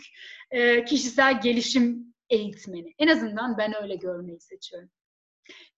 [0.51, 2.93] e, kişisel gelişim eğitmeni.
[2.99, 4.89] En azından ben öyle görmeyi seçiyorum.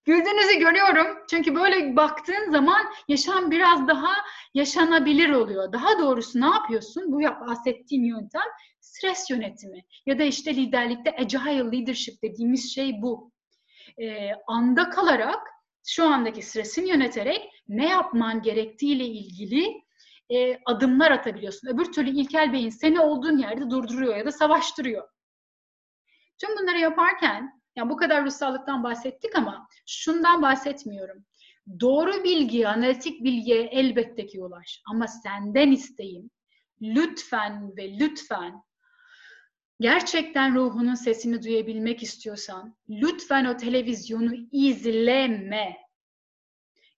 [0.06, 1.17] Güldüğünüzü görüyorum.
[1.30, 4.13] Çünkü böyle baktığın zaman yaşam biraz daha
[4.54, 5.71] yaşanabilir oluyor.
[5.73, 7.12] Daha doğrusu ne yapıyorsun?
[7.12, 8.49] Bu bahsettiğim yöntem
[8.80, 13.32] stres yönetimi ya da işte liderlikte agile leadership dediğimiz şey bu.
[14.01, 15.47] Ee, anda kalarak
[15.88, 19.82] şu andaki stresini yöneterek ne yapman gerektiğiyle ilgili
[20.30, 21.67] e, adımlar atabiliyorsun.
[21.67, 25.08] Öbür türlü ilkel beyin seni olduğun yerde durduruyor ya da savaştırıyor.
[26.38, 31.25] Tüm bunları yaparken yani bu kadar ruhsallıktan bahsettik ama şundan bahsetmiyorum.
[31.79, 34.81] Doğru bilgi, analitik bilgiye elbette ki ulaş.
[34.91, 36.29] Ama senden isteyim
[36.81, 38.63] lütfen ve lütfen
[39.79, 45.77] gerçekten ruhunun sesini duyabilmek istiyorsan lütfen o televizyonu izleme.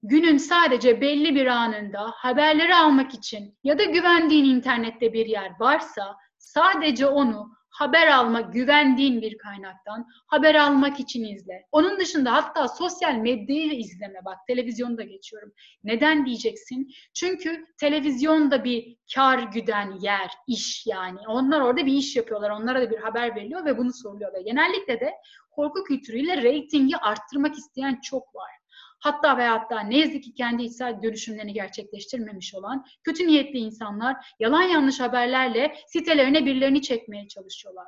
[0.03, 6.15] Günün sadece belli bir anında haberleri almak için ya da güvendiğin internette bir yer varsa
[6.37, 11.67] sadece onu haber alma, güvendiğin bir kaynaktan haber almak için izle.
[11.71, 14.19] Onun dışında hatta sosyal medyayı izleme.
[14.25, 15.53] Bak televizyonda geçiyorum.
[15.83, 16.91] Neden diyeceksin?
[17.13, 21.19] Çünkü televizyonda bir kar güden yer, iş yani.
[21.27, 22.49] Onlar orada bir iş yapıyorlar.
[22.49, 24.41] Onlara da bir haber veriliyor ve bunu soruyorlar.
[24.41, 25.13] Genellikle de
[25.51, 28.56] korku kültürüyle reytingi arttırmak isteyen çok var
[28.99, 34.61] hatta ve hatta ne yazık ki kendi içsel dönüşümlerini gerçekleştirmemiş olan kötü niyetli insanlar yalan
[34.61, 37.87] yanlış haberlerle sitelerine birilerini çekmeye çalışıyorlar.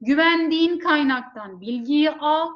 [0.00, 2.50] Güvendiğin kaynaktan bilgiyi al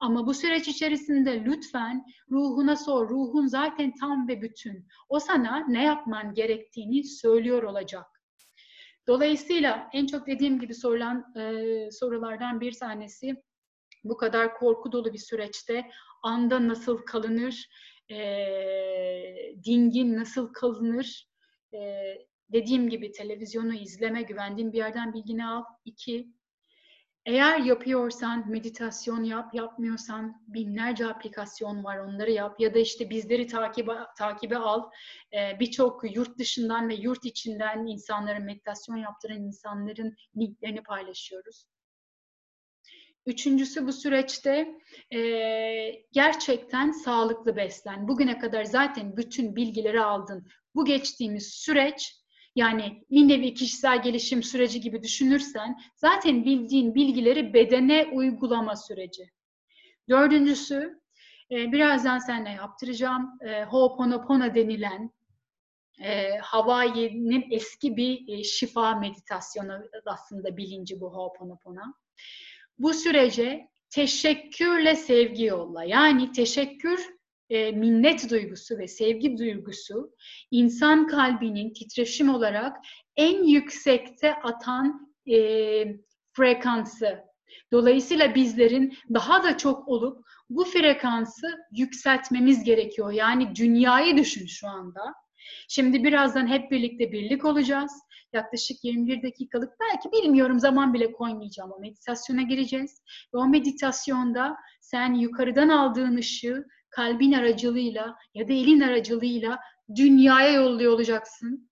[0.00, 3.08] ama bu süreç içerisinde lütfen ruhuna sor.
[3.08, 4.88] Ruhun zaten tam ve bütün.
[5.08, 8.06] O sana ne yapman gerektiğini söylüyor olacak.
[9.06, 13.42] Dolayısıyla en çok dediğim gibi sorulan e, sorulardan bir tanesi
[14.04, 15.90] bu kadar korku dolu bir süreçte
[16.22, 17.68] anda nasıl kalınır,
[18.10, 18.16] e,
[19.64, 21.28] dingin nasıl kalınır,
[21.74, 21.78] e,
[22.52, 25.64] dediğim gibi televizyonu izleme, güvendiğin bir yerden bilgini al.
[25.84, 26.28] İki,
[27.26, 33.92] eğer yapıyorsan meditasyon yap, yapmıyorsan binlerce aplikasyon var onları yap ya da işte bizleri takibe,
[34.18, 34.90] takibe al.
[35.34, 41.64] Ee, Birçok yurt dışından ve yurt içinden insanların meditasyon yaptıran insanların linklerini paylaşıyoruz.
[43.26, 44.68] Üçüncüsü bu süreçte
[45.14, 45.20] e,
[46.12, 48.08] gerçekten sağlıklı beslen.
[48.08, 50.46] Bugüne kadar zaten bütün bilgileri aldın.
[50.74, 58.10] Bu geçtiğimiz süreç yani bir nevi kişisel gelişim süreci gibi düşünürsen zaten bildiğin bilgileri bedene
[58.12, 59.30] uygulama süreci.
[60.08, 61.00] Dördüncüsü
[61.50, 65.10] e, birazdan seninle yaptıracağım e, Ho'oponopono denilen
[66.02, 71.94] e, Hawaii'nin eski bir e, şifa meditasyonu aslında bilinci bu Ho'oponopono.
[72.78, 75.84] Bu sürece teşekkürle sevgi yolla.
[75.84, 77.14] Yani teşekkür
[77.50, 80.10] e, minnet duygusu ve sevgi duygusu
[80.50, 82.76] insan kalbinin titreşim olarak
[83.16, 85.38] en yüksekte atan e,
[86.32, 87.18] frekansı.
[87.72, 93.12] Dolayısıyla bizlerin daha da çok olup bu frekansı yükseltmemiz gerekiyor.
[93.12, 95.14] Yani dünyayı düşün şu anda.
[95.68, 97.92] Şimdi birazdan hep birlikte birlik olacağız
[98.34, 103.02] yaklaşık 21 dakikalık belki bilmiyorum zaman bile koymayacağım o meditasyona gireceğiz.
[103.34, 109.58] Ve o meditasyonda sen yukarıdan aldığın ışığı kalbin aracılığıyla ya da elin aracılığıyla
[109.96, 111.70] dünyaya yolluyor olacaksın.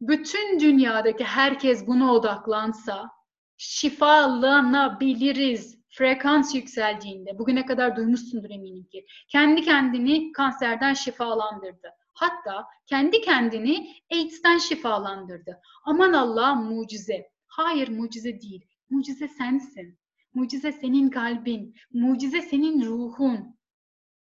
[0.00, 3.10] Bütün dünyadaki herkes buna odaklansa
[3.56, 5.84] şifalanabiliriz.
[5.90, 9.06] Frekans yükseldiğinde, bugüne kadar duymuşsundur eminim ki.
[9.28, 11.90] Kendi kendini kanserden şifalandırdı.
[12.14, 15.60] Hatta kendi kendini AIDS'ten şifalandırdı.
[15.84, 17.30] Aman Allah mucize.
[17.46, 18.66] Hayır mucize değil.
[18.90, 19.98] Mucize sensin.
[20.34, 21.76] Mucize senin kalbin.
[21.92, 23.58] Mucize senin ruhun.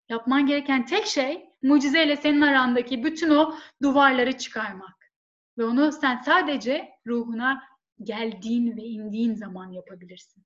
[0.09, 5.11] Yapman gereken tek şey mucizeyle senin arandaki bütün o duvarları çıkarmak.
[5.57, 7.63] Ve onu sen sadece ruhuna
[8.03, 10.43] geldiğin ve indiğin zaman yapabilirsin.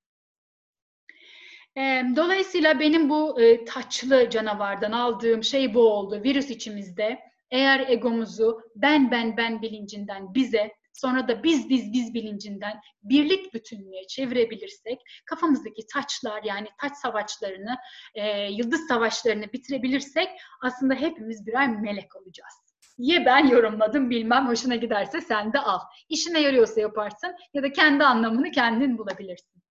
[2.16, 3.38] Dolayısıyla benim bu
[3.68, 6.22] taçlı canavardan aldığım şey bu oldu.
[6.24, 12.82] Virüs içimizde eğer egomuzu ben ben ben bilincinden bize sonra da biz biz biz bilincinden
[13.04, 17.78] birlik bütünlüğe çevirebilirsek kafamızdaki taçlar yani taç savaşlarını,
[18.16, 20.30] e, yıldız savaşlarını bitirebilirsek
[20.62, 22.54] aslında hepimiz birer melek olacağız.
[22.98, 25.80] Ye ben yorumladım bilmem hoşuna giderse sen de al.
[26.10, 29.62] İşine yarıyorsa yaparsın ya da kendi anlamını kendin bulabilirsin.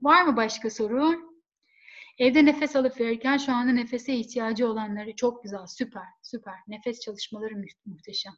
[0.00, 1.37] Var mı başka soru?
[2.18, 6.54] Evde nefes alıp verirken şu anda nefese ihtiyacı olanları çok güzel, süper, süper.
[6.68, 8.32] Nefes çalışmaları mu- muhteşem.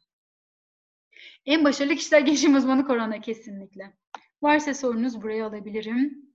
[1.45, 3.93] En başarılı kişiler gelişim uzmanı korona kesinlikle.
[4.41, 6.31] Varsa sorunuz buraya alabilirim.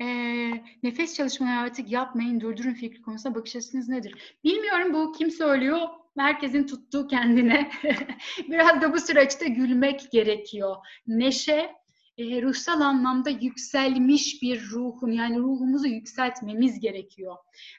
[0.00, 0.50] Ee,
[0.82, 4.38] nefes çalışmaları artık yapmayın, durdurun fikri konusunda bakış açınız nedir?
[4.44, 5.80] Bilmiyorum bu kim söylüyor?
[6.18, 7.70] Herkesin tuttuğu kendine.
[8.48, 10.76] Biraz da bu süreçte gülmek gerekiyor.
[11.06, 11.70] Neşe,
[12.18, 17.36] e, ruhsal anlamda yükselmiş bir ruhun, yani ruhumuzu yükseltmemiz gerekiyor.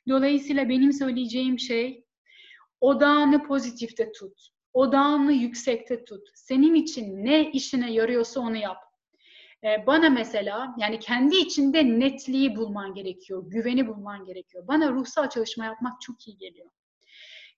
[0.09, 2.05] Dolayısıyla benim söyleyeceğim şey,
[2.81, 4.47] odağını pozitifte tut.
[4.73, 6.29] Odağını yüksekte tut.
[6.35, 8.77] Senin için ne işine yarıyorsa onu yap.
[9.63, 14.67] Ee, bana mesela yani kendi içinde netliği bulman gerekiyor, güveni bulman gerekiyor.
[14.67, 16.69] Bana ruhsal çalışma yapmak çok iyi geliyor.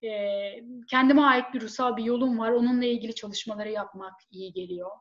[0.04, 4.92] Ee, kendime ait bir ruhsal bir yolum var, onunla ilgili çalışmaları yapmak iyi geliyor.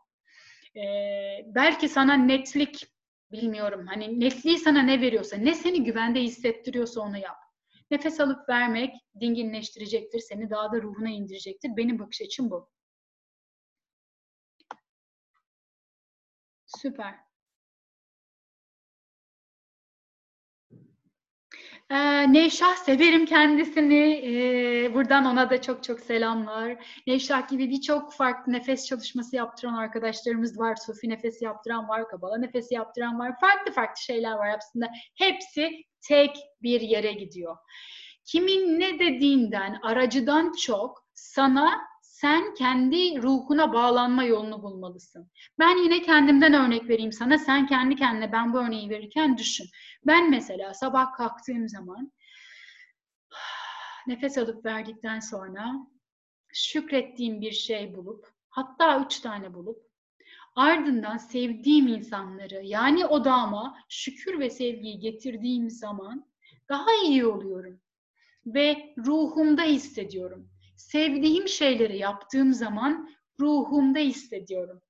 [0.76, 2.86] Ee, belki sana netlik,
[3.32, 7.36] bilmiyorum hani netliği sana ne veriyorsa, ne seni güvende hissettiriyorsa onu yap.
[7.90, 11.70] Nefes alıp vermek dinginleştirecektir, seni daha da ruhuna indirecektir.
[11.76, 12.70] Benim bakış açım bu.
[16.66, 17.30] Süper.
[21.91, 24.20] Ee, Nevşah severim kendisini.
[24.24, 26.84] Ee, buradan ona da çok çok selamlar.
[27.07, 30.76] Nevşah gibi birçok farklı nefes çalışması yaptıran arkadaşlarımız var.
[30.76, 33.32] Sofi nefesi yaptıran var, kabala nefesi yaptıran var.
[33.41, 34.88] Farklı farklı şeyler var aslında.
[35.14, 35.70] Hepsi
[36.09, 37.57] tek bir yere gidiyor.
[38.24, 41.89] Kimin ne dediğinden, aracıdan çok sana
[42.20, 45.30] sen kendi ruhuna bağlanma yolunu bulmalısın.
[45.58, 47.38] Ben yine kendimden örnek vereyim sana.
[47.38, 49.66] Sen kendi kendine ben bu örneği verirken düşün.
[50.06, 52.12] Ben mesela sabah kalktığım zaman
[54.06, 55.72] nefes alıp verdikten sonra
[56.52, 59.90] şükrettiğim bir şey bulup hatta üç tane bulup
[60.56, 66.26] ardından sevdiğim insanları yani odağıma şükür ve sevgiyi getirdiğim zaman
[66.68, 67.80] daha iyi oluyorum
[68.46, 70.50] ve ruhumda hissediyorum
[70.81, 73.11] sevdiğim şeyleri yaptığım zaman
[73.41, 74.83] ruhumda hissediyorum.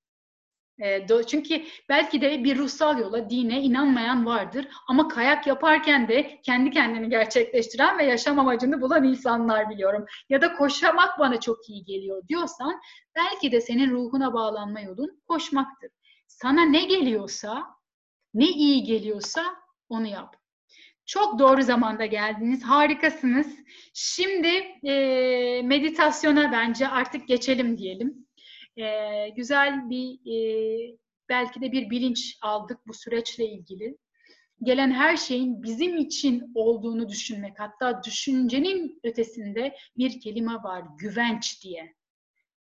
[1.27, 7.09] Çünkü belki de bir ruhsal yola, dine inanmayan vardır ama kayak yaparken de kendi kendini
[7.09, 10.07] gerçekleştiren ve yaşam amacını bulan insanlar biliyorum.
[10.29, 12.81] Ya da koşamak bana çok iyi geliyor diyorsan
[13.17, 15.91] belki de senin ruhuna bağlanma yolun koşmaktır.
[16.27, 17.67] Sana ne geliyorsa,
[18.35, 19.43] ne iyi geliyorsa
[19.89, 20.40] onu yap.
[21.11, 22.63] Çok doğru zamanda geldiniz.
[22.63, 23.47] Harikasınız.
[23.95, 24.49] Şimdi
[24.85, 28.27] e, meditasyona bence artık geçelim diyelim.
[28.77, 30.37] E, güzel bir e,
[31.29, 33.99] belki de bir bilinç aldık bu süreçle ilgili.
[34.63, 37.61] Gelen her şeyin bizim için olduğunu düşünmek.
[37.61, 40.85] Hatta düşüncenin ötesinde bir kelime var.
[40.99, 41.95] Güvenç diye.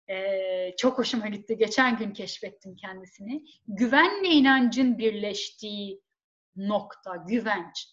[0.10, 1.58] Ee, çok hoşuma gitti.
[1.58, 3.44] Geçen gün keşfettim kendisini.
[3.68, 6.02] Güvenle inancın birleştiği
[6.56, 7.88] nokta, güvenç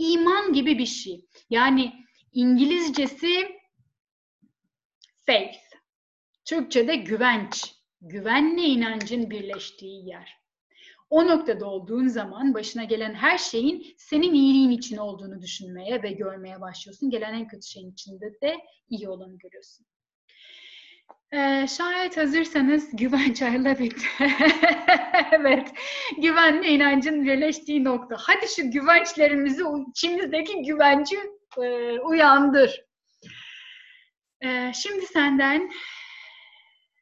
[0.00, 1.24] iman gibi bir şey.
[1.50, 1.92] Yani
[2.32, 3.60] İngilizcesi
[5.26, 5.58] faith.
[6.44, 7.74] Türkçe'de güvenç.
[8.00, 10.40] Güvenle inancın birleştiği yer.
[11.10, 16.60] O noktada olduğun zaman başına gelen her şeyin senin iyiliğin için olduğunu düşünmeye ve görmeye
[16.60, 17.10] başlıyorsun.
[17.10, 18.56] Gelen en kötü şeyin içinde de
[18.90, 19.86] iyi olanı görüyorsun.
[21.32, 24.06] Ee, şayet hazırsanız güvenç ayla bitti.
[25.32, 25.72] evet,
[26.22, 28.16] güvenle inancın birleştiği nokta.
[28.18, 31.16] Hadi şu güvençlerimizi, içimizdeki güvenci
[31.58, 32.84] e, uyandır.
[34.44, 35.70] Ee, şimdi senden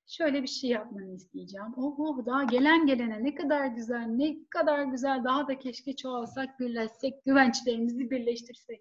[0.07, 1.75] şöyle bir şey yapmanı isteyeceğim.
[1.77, 5.25] Oh, oh daha gelen gelene ne kadar güzel, ne kadar güzel.
[5.25, 8.81] Daha da keşke çoğalsak, birleşsek, güvençlerimizi birleştirsek.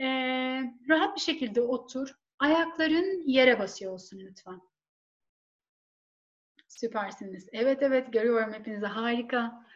[0.00, 0.06] Ee,
[0.88, 2.14] rahat bir şekilde otur.
[2.40, 4.60] Ayakların yere basıyor olsun lütfen.
[6.68, 7.48] Süpersiniz.
[7.52, 8.86] Evet evet görüyorum hepinizi.
[8.86, 9.66] Harika.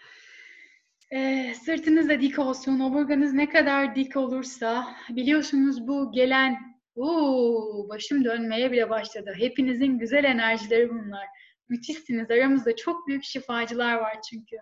[1.12, 2.80] Ee, sırtınız da dik olsun.
[2.80, 9.34] Omurganız ne kadar dik olursa biliyorsunuz bu gelen Uuu, başım dönmeye bile başladı.
[9.38, 11.26] Hepinizin güzel enerjileri bunlar.
[11.68, 12.30] Müthişsiniz.
[12.30, 14.56] Aramızda çok büyük şifacılar var çünkü.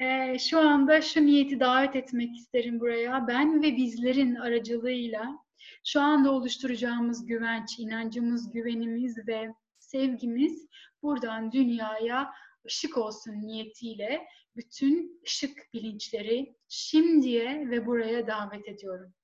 [0.00, 3.28] Ee, şu anda şu niyeti davet etmek isterim buraya.
[3.28, 5.38] Ben ve bizlerin aracılığıyla
[5.84, 10.66] şu anda oluşturacağımız güvenç, inancımız, güvenimiz ve sevgimiz
[11.02, 12.32] buradan dünyaya
[12.66, 19.14] ışık olsun niyetiyle bütün ışık bilinçleri şimdiye ve buraya davet ediyorum.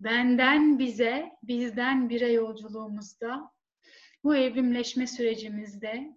[0.00, 3.50] Benden bize, bizden bire yolculuğumuzda,
[4.24, 6.16] bu evrimleşme sürecimizde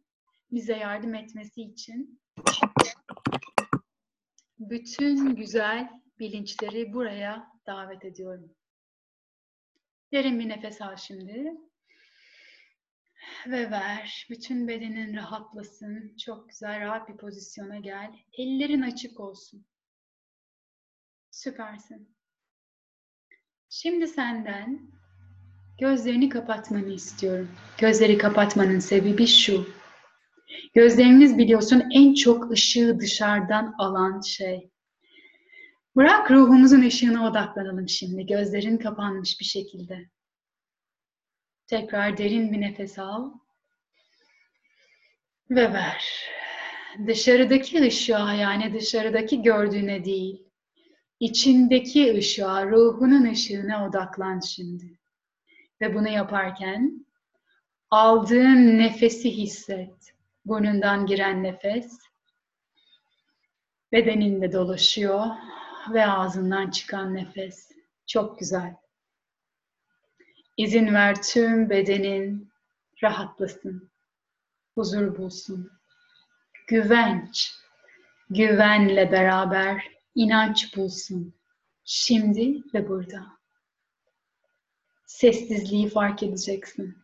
[0.51, 2.21] bize yardım etmesi için
[4.59, 5.89] bütün güzel
[6.19, 8.55] bilinçleri buraya davet ediyorum.
[10.13, 11.53] Derin bir nefes al şimdi.
[13.47, 14.27] Ve ver.
[14.29, 16.17] Bütün bedenin rahatlasın.
[16.17, 18.11] Çok güzel, rahat bir pozisyona gel.
[18.33, 19.65] Ellerin açık olsun.
[21.31, 22.15] Süpersin.
[23.69, 24.91] Şimdi senden
[25.79, 27.51] gözlerini kapatmanı istiyorum.
[27.77, 29.69] Gözleri kapatmanın sebebi şu.
[30.73, 34.71] Gözlerimiz biliyorsun en çok ışığı dışarıdan alan şey.
[35.95, 38.25] Bırak ruhumuzun ışığına odaklanalım şimdi.
[38.25, 40.09] Gözlerin kapanmış bir şekilde.
[41.67, 43.31] Tekrar derin bir nefes al.
[45.49, 46.29] Ve ver.
[47.07, 50.43] Dışarıdaki ışığa yani dışarıdaki gördüğüne değil,
[51.19, 54.99] içindeki ışığa, ruhunun ışığına odaklan şimdi.
[55.81, 57.05] Ve bunu yaparken
[57.89, 60.13] aldığın nefesi hisset.
[60.45, 61.99] Burnundan giren nefes
[63.91, 65.25] bedeninde dolaşıyor
[65.93, 67.71] ve ağzından çıkan nefes.
[68.07, 68.75] Çok güzel.
[70.57, 72.49] İzin ver tüm bedenin
[73.03, 73.91] rahatlasın,
[74.75, 75.71] huzur bulsun.
[76.67, 77.53] Güvenç,
[78.29, 81.33] güvenle beraber inanç bulsun.
[81.83, 83.27] Şimdi ve burada.
[85.05, 86.97] Sessizliği fark edeceksin.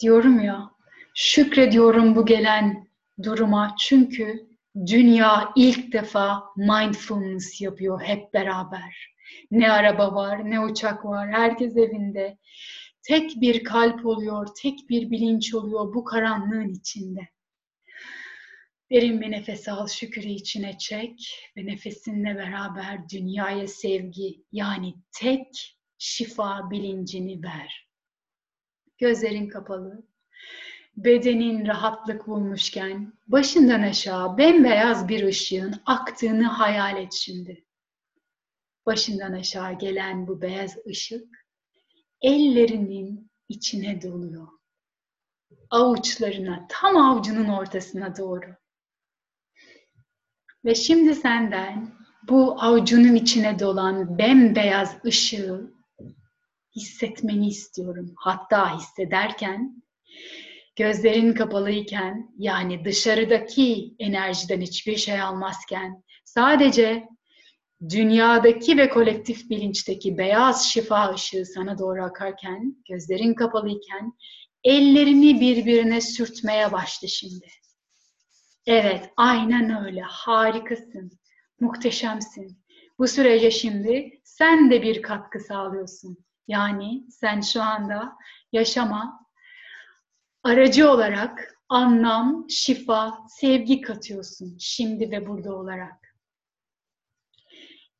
[0.00, 0.70] Diyorum ya,
[1.14, 2.88] şükrediyorum bu gelen
[3.22, 9.14] duruma çünkü dünya ilk defa mindfulness yapıyor hep beraber.
[9.50, 12.38] Ne araba var, ne uçak var, herkes evinde.
[13.02, 17.28] Tek bir kalp oluyor, tek bir bilinç oluyor bu karanlığın içinde.
[18.90, 26.70] Derin bir nefes al, şükürü içine çek ve nefesinle beraber dünyaya sevgi yani tek şifa
[26.70, 27.88] bilincini ver.
[28.98, 30.06] Gözlerin kapalı,
[30.96, 37.64] bedenin rahatlık bulmuşken başından aşağı bembeyaz bir ışığın aktığını hayal et şimdi.
[38.86, 41.46] Başından aşağı gelen bu beyaz ışık
[42.22, 44.48] ellerinin içine doluyor.
[45.70, 48.56] Avuçlarına, tam avucunun ortasına doğru.
[50.64, 51.90] Ve şimdi senden
[52.28, 55.72] bu avucunun içine dolan bembeyaz ışığı
[56.76, 58.14] hissetmeni istiyorum.
[58.16, 59.82] Hatta hissederken
[60.76, 67.08] gözlerin kapalıyken yani dışarıdaki enerjiden hiçbir şey almazken sadece
[67.88, 74.12] dünyadaki ve kolektif bilinçteki beyaz şifa ışığı sana doğru akarken gözlerin kapalıyken
[74.64, 77.46] ellerini birbirine sürtmeye başla şimdi.
[78.66, 80.00] Evet, aynen öyle.
[80.00, 81.12] Harikasın.
[81.60, 82.62] Muhteşemsin.
[82.98, 86.18] Bu sürece şimdi sen de bir katkı sağlıyorsun.
[86.48, 88.12] Yani sen şu anda
[88.52, 89.21] yaşama
[90.42, 96.16] aracı olarak anlam, şifa, sevgi katıyorsun şimdi ve burada olarak.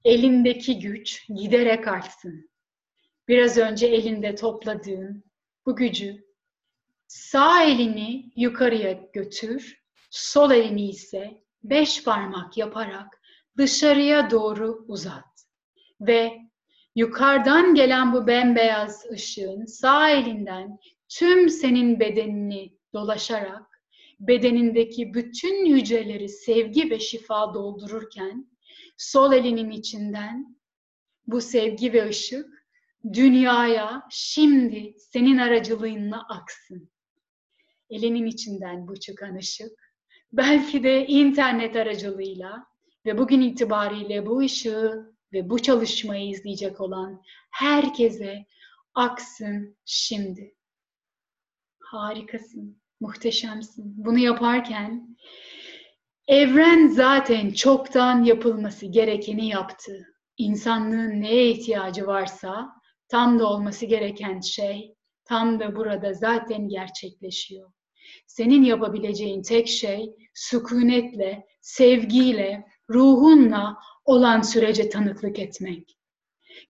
[0.05, 2.51] Elindeki güç giderek artsın.
[3.29, 5.25] Biraz önce elinde topladığın
[5.67, 6.25] bu gücü
[7.07, 13.21] sağ elini yukarıya götür, sol elini ise beş parmak yaparak
[13.57, 15.47] dışarıya doğru uzat.
[16.01, 16.39] Ve
[16.95, 20.79] yukarıdan gelen bu bembeyaz ışığın sağ elinden
[21.19, 23.83] tüm senin bedenini dolaşarak
[24.21, 28.47] bedenindeki bütün hücreleri sevgi ve şifa doldururken
[28.97, 30.57] sol elinin içinden
[31.27, 32.67] bu sevgi ve ışık
[33.13, 36.91] dünyaya şimdi senin aracılığınla aksın.
[37.91, 39.73] Elinin içinden bu çıkan ışık
[40.33, 42.67] belki de internet aracılığıyla
[43.07, 48.47] ve bugün itibariyle bu ışığı ve bu çalışmayı izleyecek olan herkese
[48.95, 50.55] aksın şimdi.
[51.93, 54.05] Harikasın, muhteşemsin.
[54.05, 55.17] Bunu yaparken
[56.29, 60.07] evren zaten çoktan yapılması gerekeni yaptı.
[60.37, 62.73] İnsanlığın neye ihtiyacı varsa
[63.09, 67.73] tam da olması gereken şey tam da burada zaten gerçekleşiyor.
[68.27, 75.99] Senin yapabileceğin tek şey sükunetle, sevgiyle, ruhunla olan sürece tanıklık etmek.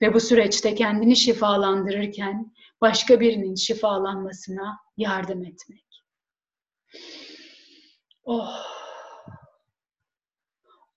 [0.01, 2.52] Ve bu süreçte kendini şifalandırırken
[2.83, 5.87] başka birinin şifalanmasına yardım etmek.
[8.25, 8.67] Oh.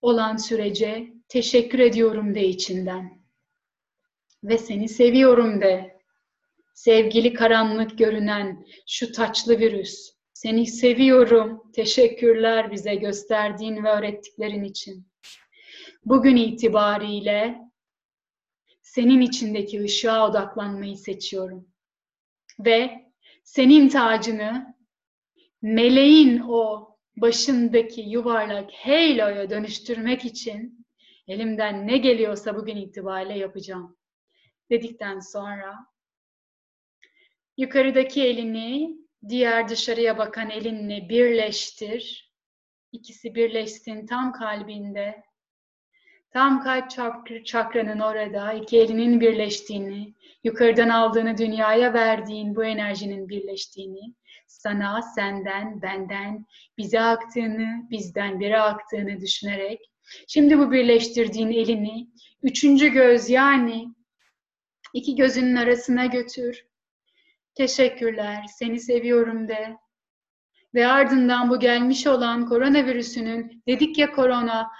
[0.02, 3.22] Olan sürece teşekkür ediyorum de içinden.
[4.44, 5.96] Ve seni seviyorum de.
[6.74, 11.62] Sevgili karanlık görünen şu taçlı virüs, Seni seviyorum.
[11.72, 15.08] Teşekkürler bize gösterdiğin ve öğrettiklerin için.
[16.04, 17.58] Bugün itibariyle
[18.82, 21.68] senin içindeki ışığa odaklanmayı seçiyorum.
[22.58, 23.06] Ve
[23.44, 24.76] senin tacını
[25.62, 30.86] meleğin o başındaki yuvarlak halo'ya dönüştürmek için
[31.28, 33.96] elimden ne geliyorsa bugün itibariyle yapacağım.
[34.70, 35.86] Dedikten sonra
[37.56, 38.96] yukarıdaki elini
[39.28, 42.32] diğer dışarıya bakan elinle birleştir.
[42.92, 45.25] İkisi birleşsin tam kalbinde.
[46.36, 46.90] Tam kalp
[47.46, 50.14] çakranın orada iki elinin birleştiğini,
[50.44, 54.14] yukarıdan aldığını dünyaya verdiğin bu enerjinin birleştiğini,
[54.46, 56.46] sana, senden, benden,
[56.78, 59.80] bize aktığını, bizden biri aktığını düşünerek,
[60.28, 62.08] şimdi bu birleştirdiğin elini
[62.42, 63.88] üçüncü göz yani
[64.94, 66.66] iki gözünün arasına götür.
[67.54, 69.76] Teşekkürler, seni seviyorum de.
[70.74, 74.70] Ve ardından bu gelmiş olan koronavirüsünün, dedik ya korona,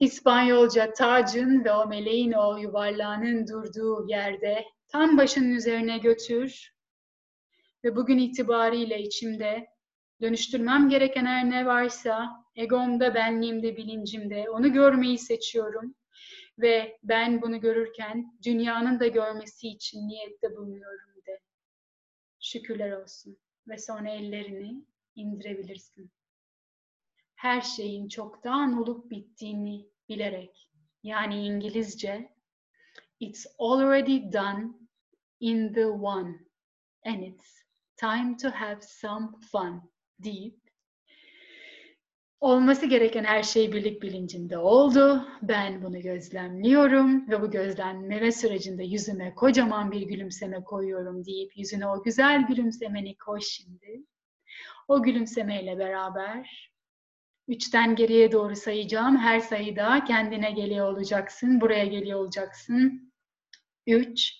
[0.00, 6.76] İspanyolca tacın ve o meleğin o yuvarlağının durduğu yerde tam başının üzerine götür
[7.84, 9.66] ve bugün itibariyle içimde
[10.20, 15.94] dönüştürmem gereken her ne varsa egomda, benliğimde, bilincimde onu görmeyi seçiyorum.
[16.58, 21.40] Ve ben bunu görürken dünyanın da görmesi için niyette bulunuyorum de.
[22.40, 23.38] Şükürler olsun.
[23.68, 24.84] Ve sonra ellerini
[25.14, 26.10] indirebilirsin.
[27.46, 30.70] Her şeyin çoktan olup bittiğini bilerek.
[31.02, 32.32] Yani İngilizce
[33.20, 34.68] It's already done
[35.40, 36.34] in the one
[37.04, 37.62] and it's
[37.96, 40.60] time to have some fun deyip
[42.40, 45.28] olması gereken her şey birlik bilincinde oldu.
[45.42, 52.02] Ben bunu gözlemliyorum ve bu gözlemleme sürecinde yüzüme kocaman bir gülümseme koyuyorum deyip yüzüne o
[52.02, 54.04] güzel gülümsemeni koy şimdi.
[54.88, 56.70] O gülümsemeyle beraber
[57.48, 59.16] üçten geriye doğru sayacağım.
[59.16, 61.60] Her sayıda kendine geliyor olacaksın.
[61.60, 63.12] Buraya geliyor olacaksın.
[63.86, 64.32] Üç,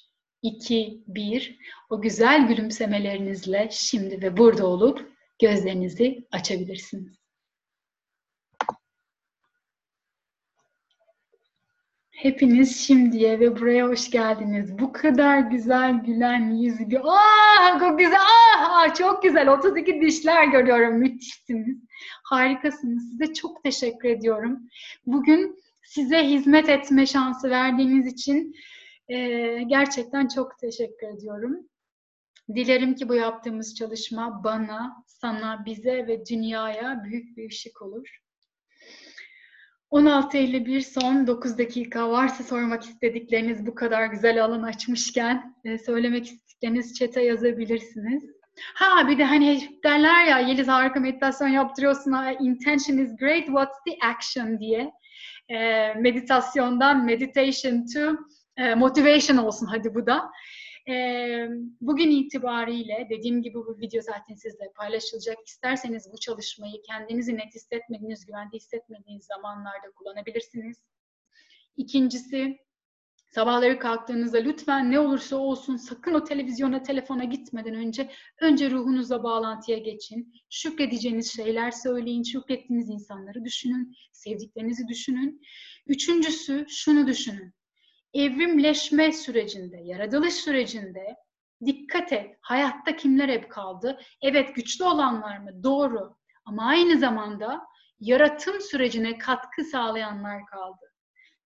[0.43, 1.59] 2, 1
[1.91, 7.26] o güzel gülümsemelerinizle şimdi ve burada olup gözlerinizi açabilirsiniz.
[12.17, 14.79] Hepiniz şimdiye ve buraya hoş geldiniz.
[14.79, 16.75] Bu kadar güzel gülen yüz.
[17.05, 18.21] Aa, çok güzel.
[18.69, 19.49] Aa, çok güzel.
[19.49, 20.99] 32 dişler görüyorum.
[20.99, 21.79] Müthişsiniz.
[22.23, 23.11] Harikasınız.
[23.11, 24.61] Size çok teşekkür ediyorum.
[25.07, 28.55] Bugün size hizmet etme şansı verdiğiniz için
[29.09, 31.69] ee, gerçekten çok teşekkür ediyorum.
[32.55, 38.19] Dilerim ki bu yaptığımız çalışma bana, sana, bize ve dünyaya büyük bir ışık olur.
[39.97, 46.95] 16.51 son 9 dakika varsa sormak istedikleriniz bu kadar güzel alan açmışken e, söylemek istedikleriniz
[46.95, 48.25] çete yazabilirsiniz.
[48.75, 52.13] Ha bir de hani derler ya Yeliz harika meditasyon yaptırıyorsun.
[52.41, 54.93] Intention is great, what's the action diye.
[55.49, 58.17] E, meditasyondan meditation to
[58.57, 60.31] e, motivation olsun hadi bu da.
[60.89, 61.49] E,
[61.81, 65.39] bugün itibariyle dediğim gibi bu video zaten sizle paylaşılacak.
[65.47, 70.83] İsterseniz bu çalışmayı kendinizi net hissetmediğiniz, güvende hissetmediğiniz zamanlarda kullanabilirsiniz.
[71.77, 72.67] İkincisi
[73.37, 78.11] Sabahları kalktığınızda lütfen ne olursa olsun sakın o televizyona, telefona gitmeden önce
[78.41, 80.35] önce ruhunuzla bağlantıya geçin.
[80.51, 85.43] Şükredeceğiniz şeyler söyleyin, şükrettiğiniz insanları düşünün, sevdiklerinizi düşünün.
[85.87, 87.55] Üçüncüsü şunu düşünün
[88.15, 91.17] evrimleşme sürecinde, yaratılış sürecinde
[91.67, 92.37] dikkat et.
[92.41, 94.01] Hayatta kimler hep kaldı?
[94.23, 95.63] Evet güçlü olanlar mı?
[95.63, 96.17] Doğru.
[96.45, 97.67] Ama aynı zamanda
[98.01, 100.93] yaratım sürecine katkı sağlayanlar kaldı.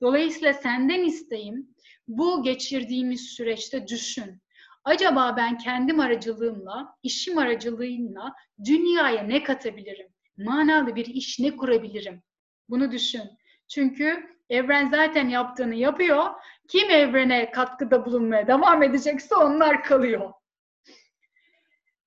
[0.00, 1.74] Dolayısıyla senden isteğim
[2.08, 4.42] bu geçirdiğimiz süreçte düşün.
[4.84, 8.34] Acaba ben kendim aracılığımla, işim aracılığıyla
[8.64, 10.06] dünyaya ne katabilirim?
[10.36, 12.22] Manalı bir iş ne kurabilirim?
[12.68, 13.22] Bunu düşün.
[13.68, 16.24] Çünkü evren zaten yaptığını yapıyor.
[16.68, 20.32] Kim evrene katkıda bulunmaya devam edecekse onlar kalıyor.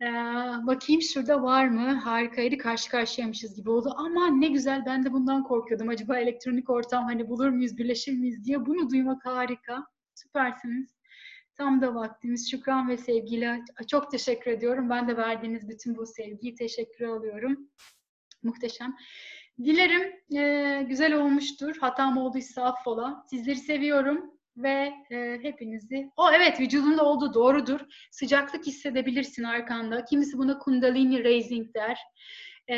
[0.02, 0.06] Ee,
[0.68, 1.94] bakayım şurada var mı?
[1.94, 3.94] Harikaydı karşı karşıyaymışız gibi oldu.
[3.98, 5.90] Aman ne güzel ben de bundan korkuyordum.
[5.90, 9.86] Acaba elektronik ortam hani bulur muyuz, birleşir miyiz diye bunu duymak harika.
[10.16, 10.96] Süpersiniz.
[11.56, 12.52] Tam da vaktimiz.
[12.52, 14.90] Şükran ve sevgiyle çok teşekkür ediyorum.
[14.90, 17.70] Ben de verdiğiniz bütün bu sevgiyi teşekkür alıyorum.
[18.44, 18.96] Muhteşem.
[19.60, 21.76] Dilerim e, güzel olmuştur.
[21.78, 23.24] Hatam olduysa affola.
[23.30, 26.10] Sizleri seviyorum ve e, hepinizi...
[26.18, 27.80] O evet vücudunda olduğu doğrudur.
[28.12, 30.06] Sıcaklık hissedebilirsin arkanda.
[30.06, 32.00] Kimisi buna kundalini raising der.
[32.68, 32.76] E,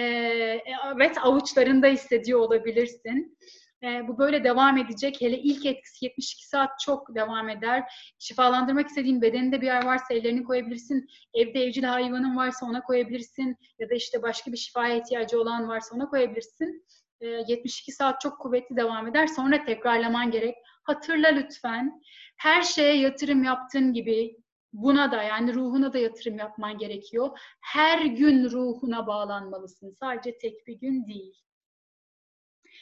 [0.95, 3.38] evet avuçlarında hissediyor olabilirsin.
[3.84, 5.21] E, bu böyle devam edecek.
[5.21, 7.84] Hele ilk etkisi 72 saat çok devam eder.
[8.19, 11.07] Şifalandırmak istediğin bedeninde bir yer varsa ellerini koyabilirsin.
[11.34, 13.57] Evde evcil hayvanın varsa ona koyabilirsin.
[13.80, 16.86] Ya da işte başka bir şifaya ihtiyacı olan varsa ona koyabilirsin.
[17.21, 19.28] E, 72 saat çok kuvvetli devam eder.
[19.28, 20.55] Sonra tekrarlaman gerek.
[20.84, 22.01] Hatırla lütfen.
[22.38, 24.38] Her şeye yatırım yaptığın gibi
[24.73, 27.39] buna da yani ruhuna da yatırım yapman gerekiyor.
[27.61, 29.97] Her gün ruhuna bağlanmalısın.
[29.99, 31.45] Sadece tek bir gün değil.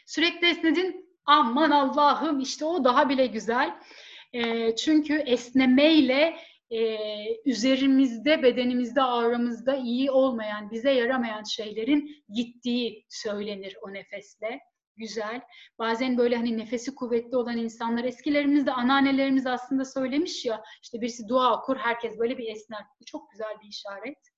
[0.06, 1.14] Sürekli esnedin.
[1.26, 3.80] Aman Allah'ım işte o daha bile güzel.
[4.34, 6.38] E, çünkü esnemeyle
[6.70, 6.98] e,
[7.46, 14.60] üzerimizde, bedenimizde, ağrımızda iyi olmayan, bize yaramayan şeylerin gittiği söylenir o nefesle.
[14.98, 15.42] Güzel.
[15.80, 21.28] Bazen böyle hani nefesi kuvvetli olan insanlar, eskilerimiz de anneannelerimiz aslında söylemiş ya, işte birisi
[21.28, 22.84] dua okur, herkes böyle bir esner.
[23.00, 24.33] Bu çok güzel bir işaret.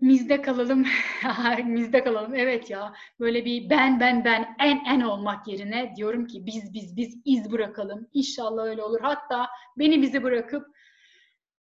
[0.00, 0.86] Mizde kalalım,
[1.64, 2.34] mizde kalalım.
[2.34, 6.96] Evet ya, böyle bir ben ben ben en en olmak yerine diyorum ki biz biz
[6.96, 8.08] biz iz bırakalım.
[8.12, 9.00] İnşallah öyle olur.
[9.00, 9.46] Hatta
[9.78, 10.66] beni bizi bırakıp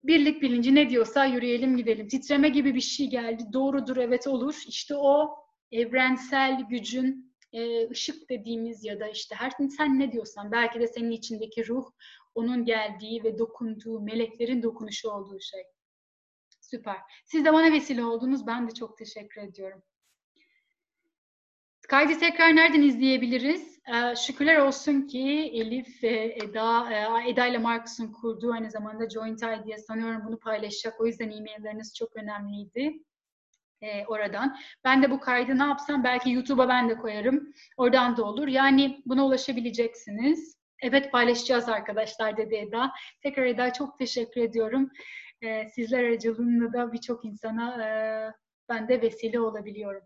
[0.04, 2.08] birlik bilinci ne diyorsa yürüyelim gidelim.
[2.08, 3.44] Titreme gibi bir şey geldi.
[3.54, 4.56] Doğrudur evet olur.
[4.68, 5.36] İşte o
[5.72, 11.12] evrensel gücün e, ışık dediğimiz ya da işte her sen ne diyorsan belki de senin
[11.12, 11.86] içindeki ruh
[12.36, 15.64] onun geldiği ve dokunduğu meleklerin dokunuşu olduğu şey.
[16.70, 16.98] Süper.
[17.26, 18.48] Siz de bana vesile oldunuz.
[18.48, 19.84] Ben de çok teşekkür ediyorum.
[21.88, 23.80] Kaydı tekrar nereden izleyebiliriz?
[23.88, 29.40] Ee, şükürler olsun ki Elif ve Eda, e, Eda ile Marcus'un kurduğu aynı zamanda Joint
[29.40, 31.02] Idea sanıyorum bunu paylaşacak.
[31.02, 33.04] O yüzden e-mailleriniz çok önemliydi
[33.82, 34.58] e, oradan.
[34.84, 37.54] Ben de bu kaydı ne yapsam belki YouTube'a ben de koyarım.
[37.78, 38.48] Oradan da olur.
[38.48, 40.60] Yani buna ulaşabileceksiniz.
[40.82, 42.92] Evet paylaşacağız arkadaşlar dedi Eda.
[43.24, 44.90] Tekrar Eda çok teşekkür ediyorum.
[45.42, 47.90] E, sizler aracılığında da birçok insana e,
[48.70, 50.02] ben de vesile olabiliyorum.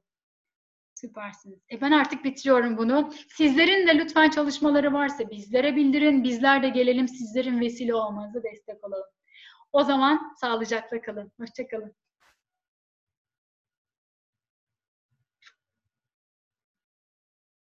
[0.96, 1.60] Süpersiniz.
[1.72, 3.14] E ben artık bitiriyorum bunu.
[3.28, 6.24] Sizlerin de lütfen çalışmaları varsa bizlere bildirin.
[6.24, 9.08] Bizler de gelelim sizlerin vesile olmanıza destek olalım.
[9.72, 11.32] O zaman sağlıcakla kalın.
[11.40, 11.96] Hoşçakalın.